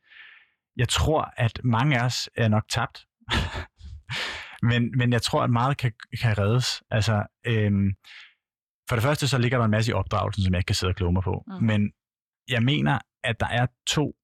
[0.78, 3.06] Jeg tror, at mange af os er nok tabt.
[4.70, 5.92] men, men jeg tror, at meget kan,
[6.22, 6.84] kan reddes.
[6.92, 7.94] Altså, øhm,
[8.90, 10.96] for det første, så ligger der en masse i opdragelsen, som jeg kan sidde og
[10.96, 11.44] kloge mig på.
[11.48, 11.66] Mm.
[11.66, 11.92] Men
[12.48, 14.16] jeg mener, at der er to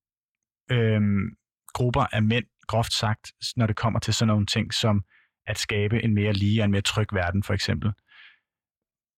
[0.71, 1.35] øhm,
[1.73, 5.03] grupper af mænd, groft sagt, når det kommer til sådan nogle ting som
[5.47, 7.91] at skabe en mere lige og en mere tryg verden, for eksempel.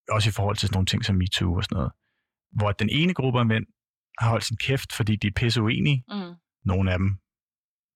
[0.10, 1.92] Også i forhold til sådan nogle ting som MeToo og sådan noget.
[2.52, 3.66] Hvor den ene gruppe af mænd
[4.20, 6.04] har holdt sin kæft, fordi de er pisse uenige.
[6.08, 6.36] Mm.
[6.66, 7.18] Nogle af dem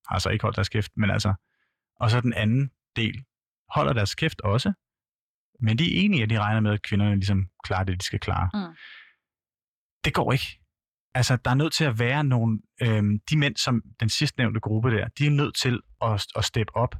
[0.07, 1.33] har så ikke holdt deres kæft, men altså...
[1.95, 3.23] Og så den anden del
[3.69, 4.73] holder deres kæft også,
[5.59, 8.19] men de er enige, at de regner med, at kvinderne ligesom klarer det, de skal
[8.19, 8.49] klare.
[8.53, 8.75] Mm.
[10.05, 10.59] Det går ikke.
[11.13, 12.59] Altså, der er nødt til at være nogle...
[12.81, 16.75] Øhm, de mænd, som den sidstnævnte gruppe der, de er nødt til at, at steppe
[16.75, 16.95] op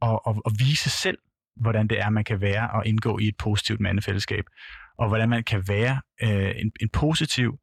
[0.00, 1.18] og, og, og vise selv,
[1.56, 4.44] hvordan det er, man kan være og indgå i et positivt mandefællesskab.
[4.98, 7.58] Og hvordan man kan være øh, en, en positiv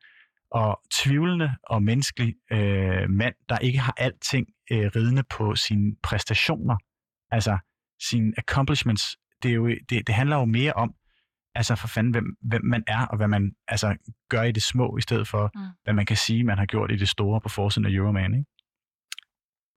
[0.51, 6.77] og tvivlende og menneskelig øh, mand, der ikke har alting øh, ridende på sine præstationer.
[7.31, 7.57] Altså
[8.09, 9.17] sine accomplishments.
[9.43, 10.93] Det, er jo, det, det handler jo mere om,
[11.55, 13.95] altså for fanden, hvem, hvem man er, og hvad man altså,
[14.29, 15.61] gør i det små, i stedet for, Mm.
[15.83, 18.33] hvad man kan sige, man har gjort i det store på forsiden af Euroman.
[18.33, 18.49] Ikke?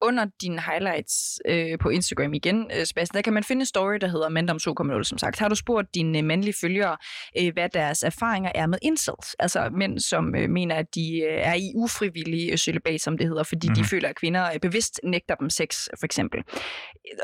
[0.02, 3.96] Under dine highlights øh, på Instagram igen, øh, Sebastian, der kan man finde en story,
[4.00, 4.58] der hedder Mandom
[4.96, 5.38] 2.0, som sagt.
[5.38, 6.96] Har du spurgt dine øh, mandlige følgere,
[7.40, 9.34] øh, hvad deres erfaringer er med incels?
[9.38, 13.26] Altså mænd, som øh, mener, at de øh, er i ufrivillig øh, celibat, som det
[13.28, 13.74] hedder, fordi mm-hmm.
[13.74, 13.88] de Mhm.
[13.88, 16.42] føler, at kvinder øh, bevidst nægter dem sex, for eksempel.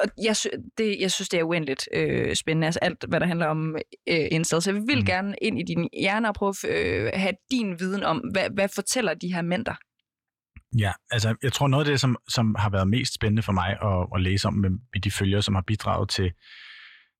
[0.04, 0.36] Og jeg,
[0.78, 3.76] det, jeg synes, det er uendeligt øh, spændende, altså alt, hvad der handler om
[4.08, 4.66] øh, incels.
[4.66, 5.04] Jeg vil mm.
[5.04, 8.68] Gerne ind i din hjerne og prøve at øh, have din viden om, hvad, hvad
[8.74, 9.76] fortæller de her mænd dig?
[10.78, 13.68] Ja, altså jeg tror noget af det, som, som har været mest spændende for mig
[13.82, 16.32] at, at læse om med, med de følgere, som har bidraget til,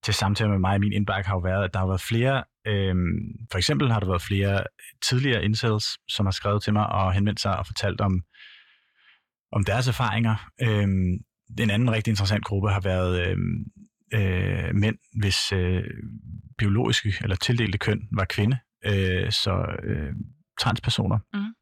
[0.05, 2.45] til samtaler med mig i min indbakke, har jo været, at der har været flere,
[2.67, 4.65] øhm, for eksempel har der været flere
[5.09, 8.23] tidligere incels, som har skrevet til mig og henvendt sig og fortalt om,
[9.53, 10.51] om deres erfaringer.
[10.63, 11.13] Øhm,
[11.61, 13.65] en anden rigtig interessant gruppe har været øhm,
[14.15, 15.85] øh, mænd, hvis øh,
[16.59, 20.13] biologiske eller tildelte køn var kvinde, øh, så øh,
[20.61, 21.55] transpersoner, Mhm.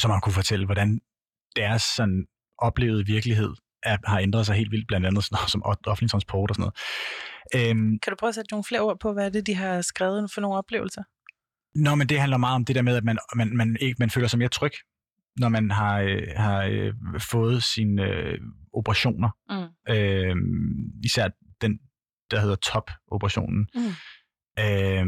[0.00, 1.00] som har kunne fortælle, hvordan
[1.56, 2.26] deres sådan,
[2.58, 6.10] oplevede virkelighed er, har ændret sig helt vildt, blandt andet sådan noget som off- offentlig
[6.10, 6.70] transport og sådan
[7.54, 7.70] noget.
[7.70, 9.82] Øhm, Kan du prøve at sætte nogle flere ord på, hvad er det, de har
[9.82, 11.02] skrevet for nogle oplevelser?
[11.74, 14.10] Nå, men det handler meget om det der med, at man, man, man, ikke, man
[14.10, 14.72] føler sig mere tryg,
[15.36, 18.38] når man har, øh, har øh, fået sine øh,
[18.72, 19.28] operationer.
[19.50, 19.94] Mm.
[19.94, 20.36] Øh,
[21.04, 21.28] især
[21.60, 21.78] den,
[22.30, 23.68] der hedder top-operationen.
[23.74, 23.92] Mm.
[24.64, 25.06] Øh,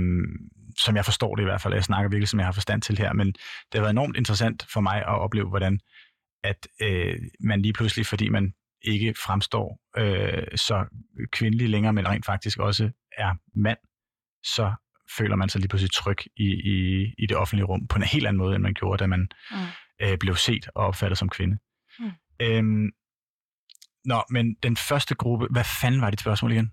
[0.79, 1.75] som jeg forstår det i hvert fald.
[1.75, 3.13] Jeg snakker virkelig, som jeg har forstand til her.
[3.13, 5.81] Men det har været enormt interessant for mig at opleve, hvordan
[6.45, 10.87] at øh, man lige pludselig, fordi man ikke fremstår øh, så
[11.33, 13.79] kvindelig længere, men rent faktisk også er mand,
[14.45, 14.73] så
[15.19, 18.27] føler man sig lige pludselig tryg i, i, i det offentlige rum på en helt
[18.27, 19.57] anden måde, end man gjorde, da man Mm.
[20.03, 21.59] øh, blev set og opfattet som kvinde.
[21.99, 22.11] Mm.
[22.43, 22.91] Øhm,
[24.05, 26.73] nå, men den første gruppe, hvad fanden var dit spørgsmål igen?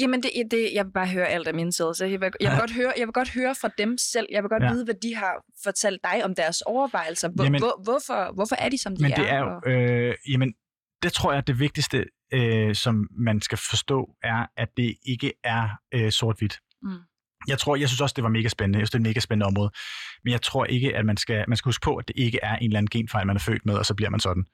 [0.00, 1.92] Jamen, det, det, jeg vil bare høre alt af mine sider.
[1.92, 4.26] Så jeg vil, jeg, vil godt høre, jeg vil godt høre fra dem selv.
[4.30, 4.72] Jeg vil godt ja.
[4.72, 7.28] Vide, hvad de har fortalt dig om deres overvejelser.
[7.28, 9.16] Hvor, Jamen- hvor, hvorfor, hvorfor er de, som de Men er?
[9.16, 10.54] det er jo, øh, jamen,
[11.02, 15.68] det tror jeg, det vigtigste, øh, som man skal forstå, er, at det ikke er
[15.94, 16.58] øh, sort-hvidt.
[16.82, 16.98] Mm.
[17.48, 18.78] Jeg tror, jeg synes også, det var mega spændende.
[18.78, 19.70] Jeg synes, det er et mega spændende område.
[20.24, 22.56] Men jeg tror ikke, at man skal, man skal huske på, at det ikke er
[22.56, 24.44] en eller anden genfejl, man er født med, og så bliver man sådan.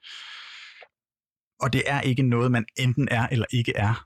[1.59, 4.05] Og det er ikke noget, man enten er eller ikke er.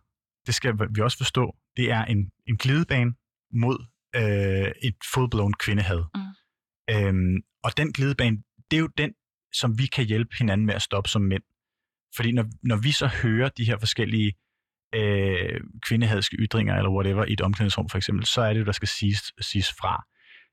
[0.49, 1.55] Det skal vi også forstå.
[1.77, 3.13] Det er en, en glidebane
[3.53, 3.85] mod
[4.15, 6.03] øh, et full-blown kvindehad.
[6.15, 6.95] Mm.
[6.95, 8.37] Øhm, og den glidebane,
[8.71, 9.13] det er jo den,
[9.53, 11.43] som vi kan hjælpe hinanden med at stoppe som mænd.
[12.15, 14.33] Fordi når, når vi så hører de her forskellige
[14.95, 18.71] øh, kvindehadske ytringer, eller whatever, i et omklædningsrum for eksempel, så er det jo, der
[18.71, 20.03] skal siges, siges fra.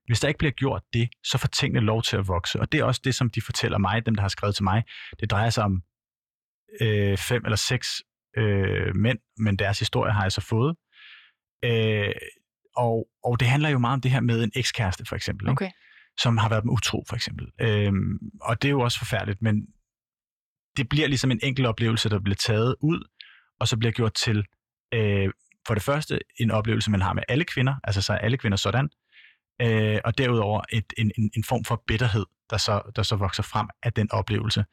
[0.07, 2.61] Hvis der ikke bliver gjort det, så får tingene lov til at vokse.
[2.61, 4.85] Og det er også det, som de fortæller mig, dem der har skrevet til mig.
[5.21, 5.83] Det drejer sig om
[6.81, 8.03] øh, fem eller seks
[8.37, 10.77] øh, mænd, men deres historie har jeg så fået.
[11.65, 12.15] Øh,
[12.77, 15.45] og, og det handler jo meget om det her med en ekskæreste, for eksempel.
[15.45, 15.53] Ikke?
[15.53, 15.71] Okay.
[16.19, 17.47] som har været dem utro, for eksempel.
[17.61, 19.67] Øhm, og det er jo også forfærdeligt, men
[20.77, 23.09] det bliver ligesom en enkelt oplevelse, der bliver taget ud,
[23.61, 24.45] og så bliver gjort til
[24.95, 25.31] øh,
[25.67, 28.57] for det første en oplevelse, man har med alle kvinder, altså så er alle kvinder
[28.57, 28.89] sådan,
[29.63, 33.43] øh, og derudover et, en, en, en form for bitterhed, der så, der så vokser
[33.43, 34.65] frem af den oplevelse.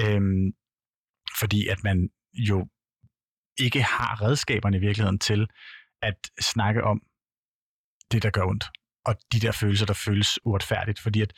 [0.00, 0.20] Øh,
[1.38, 2.68] fordi at man jo
[3.58, 5.46] ikke har redskaberne i virkeligheden til
[6.02, 7.02] at snakke om
[8.12, 8.64] det, der gør ondt,
[9.04, 11.32] og de der følelser, der føles uretfærdigt, fordi at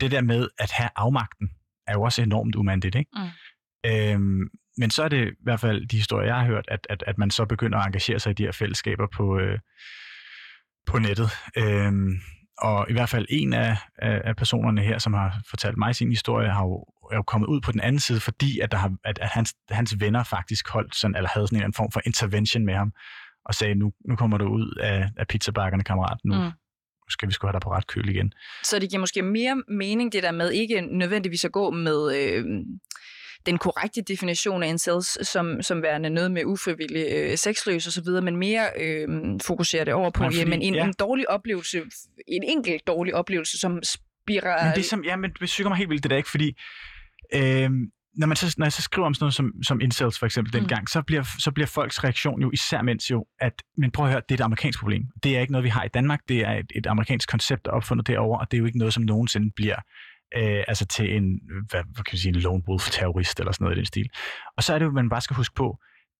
[0.00, 1.50] det der med at have afmagten,
[1.86, 3.10] er jo også enormt umandigt, ikke?
[3.14, 3.90] Mm.
[3.90, 7.04] Øhm, men så er det i hvert fald de historier, jeg har hørt, at, at,
[7.06, 9.58] at man så begynder at engagere sig i de her fællesskaber på, øh,
[10.86, 11.30] på nettet.
[11.56, 12.20] Øhm,
[12.58, 16.50] og i hvert fald en af, af, personerne her, som har fortalt mig sin historie,
[16.50, 19.18] har jo, er jo kommet ud på den anden side, fordi at, der har, at,
[19.18, 22.74] at hans, hans venner faktisk holdt sådan, eller havde sådan en form for intervention med
[22.74, 22.92] ham,
[23.44, 26.18] og sagde, nu, nu kommer du ud af, af pizzabakkerne, kammerat.
[26.24, 26.50] Nu, mm
[27.08, 28.32] skal vi skulle have dig på ret køl igen.
[28.64, 32.44] Så det giver måske mere mening, det der med ikke nødvendigvis at gå med øh,
[33.46, 38.02] den korrekte definition af incels som, som værende noget med ufrivillig øh, sexløs og så
[38.02, 39.08] videre, men mere øh,
[39.42, 40.84] fokusere det over på, Nej, fordi, jamen, en, ja.
[40.84, 41.82] en dårlig oplevelse,
[42.28, 44.64] en enkelt dårlig oplevelse, som spirer...
[44.64, 46.56] Men det som, ja, men det synger mig helt vildt, det der ikke, fordi
[47.34, 47.70] øh,
[48.16, 50.50] når, man så, når jeg så skriver om sådan noget som, som incels for eksempel
[50.54, 50.60] mm.
[50.60, 54.12] dengang, så bliver, så bliver folks reaktion jo især mens jo, at men prøv at
[54.12, 55.02] høre, det er et amerikansk problem.
[55.22, 56.20] Det er ikke noget, vi har i Danmark.
[56.28, 58.78] Det er et, et amerikansk koncept, der er opfundet derovre, og det er jo ikke
[58.78, 59.76] noget, som nogensinde bliver
[60.36, 63.64] øh, altså til en, hvad, hvad kan vi sige, en lone wolf terrorist eller sådan
[63.64, 64.10] noget i den stil.
[64.56, 65.78] Og så er det jo, man bare skal huske på,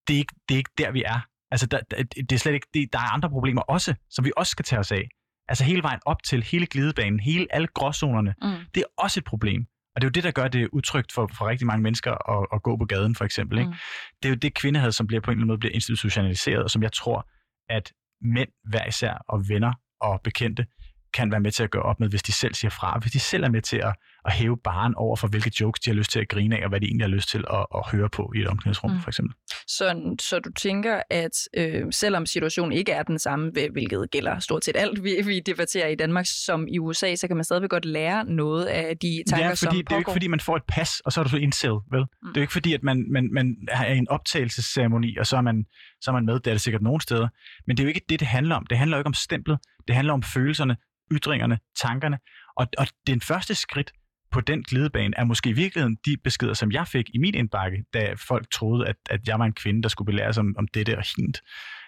[0.09, 1.21] det er ikke, det er ikke der, vi er.
[1.51, 1.81] Altså, der,
[2.17, 4.81] det er slet ikke, det, der er andre problemer også, som vi også skal tage
[4.81, 5.09] os af.
[5.49, 8.49] Altså hele vejen op til hele glidebanen, hele alle gråzonerne, mm.
[8.75, 9.67] det er også et problem.
[9.97, 12.47] Og det er jo det, der gør det utrygt for, for rigtig mange mennesker at,
[12.53, 13.59] at gå på gaden, for eksempel.
[13.59, 13.71] Ikke?
[13.71, 13.77] Mm.
[14.23, 16.71] Det er jo det kvindehad, som bliver på en eller anden måde bliver institutionaliseret, og
[16.71, 17.29] som jeg tror,
[17.69, 17.93] at
[18.23, 20.67] mænd hver især og venner og bekendte
[21.15, 22.99] kan være med til at gøre op med, hvis de selv siger fra.
[22.99, 23.95] Hvis de selv er med til at,
[24.27, 26.69] at hæve baren over for, hvilke jokes de har lyst til at grine af, og
[26.69, 29.01] hvad de egentlig har lyst til at, at høre på i et omklædningsrum, mm.
[29.01, 29.35] for eksempel.
[29.67, 34.65] Så, så du tænker, at øh, selvom situationen ikke er den samme, hvilket gælder stort
[34.65, 37.85] set alt, vi, vi debatterer i Danmark som i USA, så kan man stadigvæk godt
[37.85, 40.57] lære noget af de tanker, ja, fordi, som det er jo ikke fordi, man får
[40.57, 42.01] et pas, og så er du så incel, vel?
[42.01, 42.29] Mm.
[42.29, 45.41] Det er jo ikke fordi, at man, man, man har en optagelsesceremoni, og så er,
[45.41, 45.65] man,
[46.01, 47.29] så er man med, det er det sikkert nogle steder.
[47.67, 48.67] Men det er jo ikke det, det handler om.
[48.67, 49.59] Det handler jo ikke om stemplet.
[49.89, 50.77] Det handler om følelserne,
[51.13, 52.19] ytringerne, tankerne.
[52.57, 53.93] Og, og den første skridt
[54.37, 57.85] på den glidebane er måske i virkeligheden de beskeder, som jeg fik i min indbakke,
[57.95, 60.69] da folk troede, at, at jeg var en kvinde, der skulle belære sig om, om
[60.69, 61.43] dette og hint.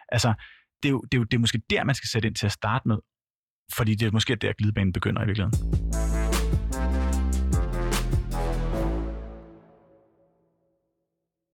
[0.09, 0.35] Altså,
[0.83, 2.47] det er, jo, det, er jo, det er måske der, man skal sætte ind til
[2.47, 2.97] at starte med,
[3.73, 6.18] fordi det er måske der, glidebanen begynder i virkeligheden.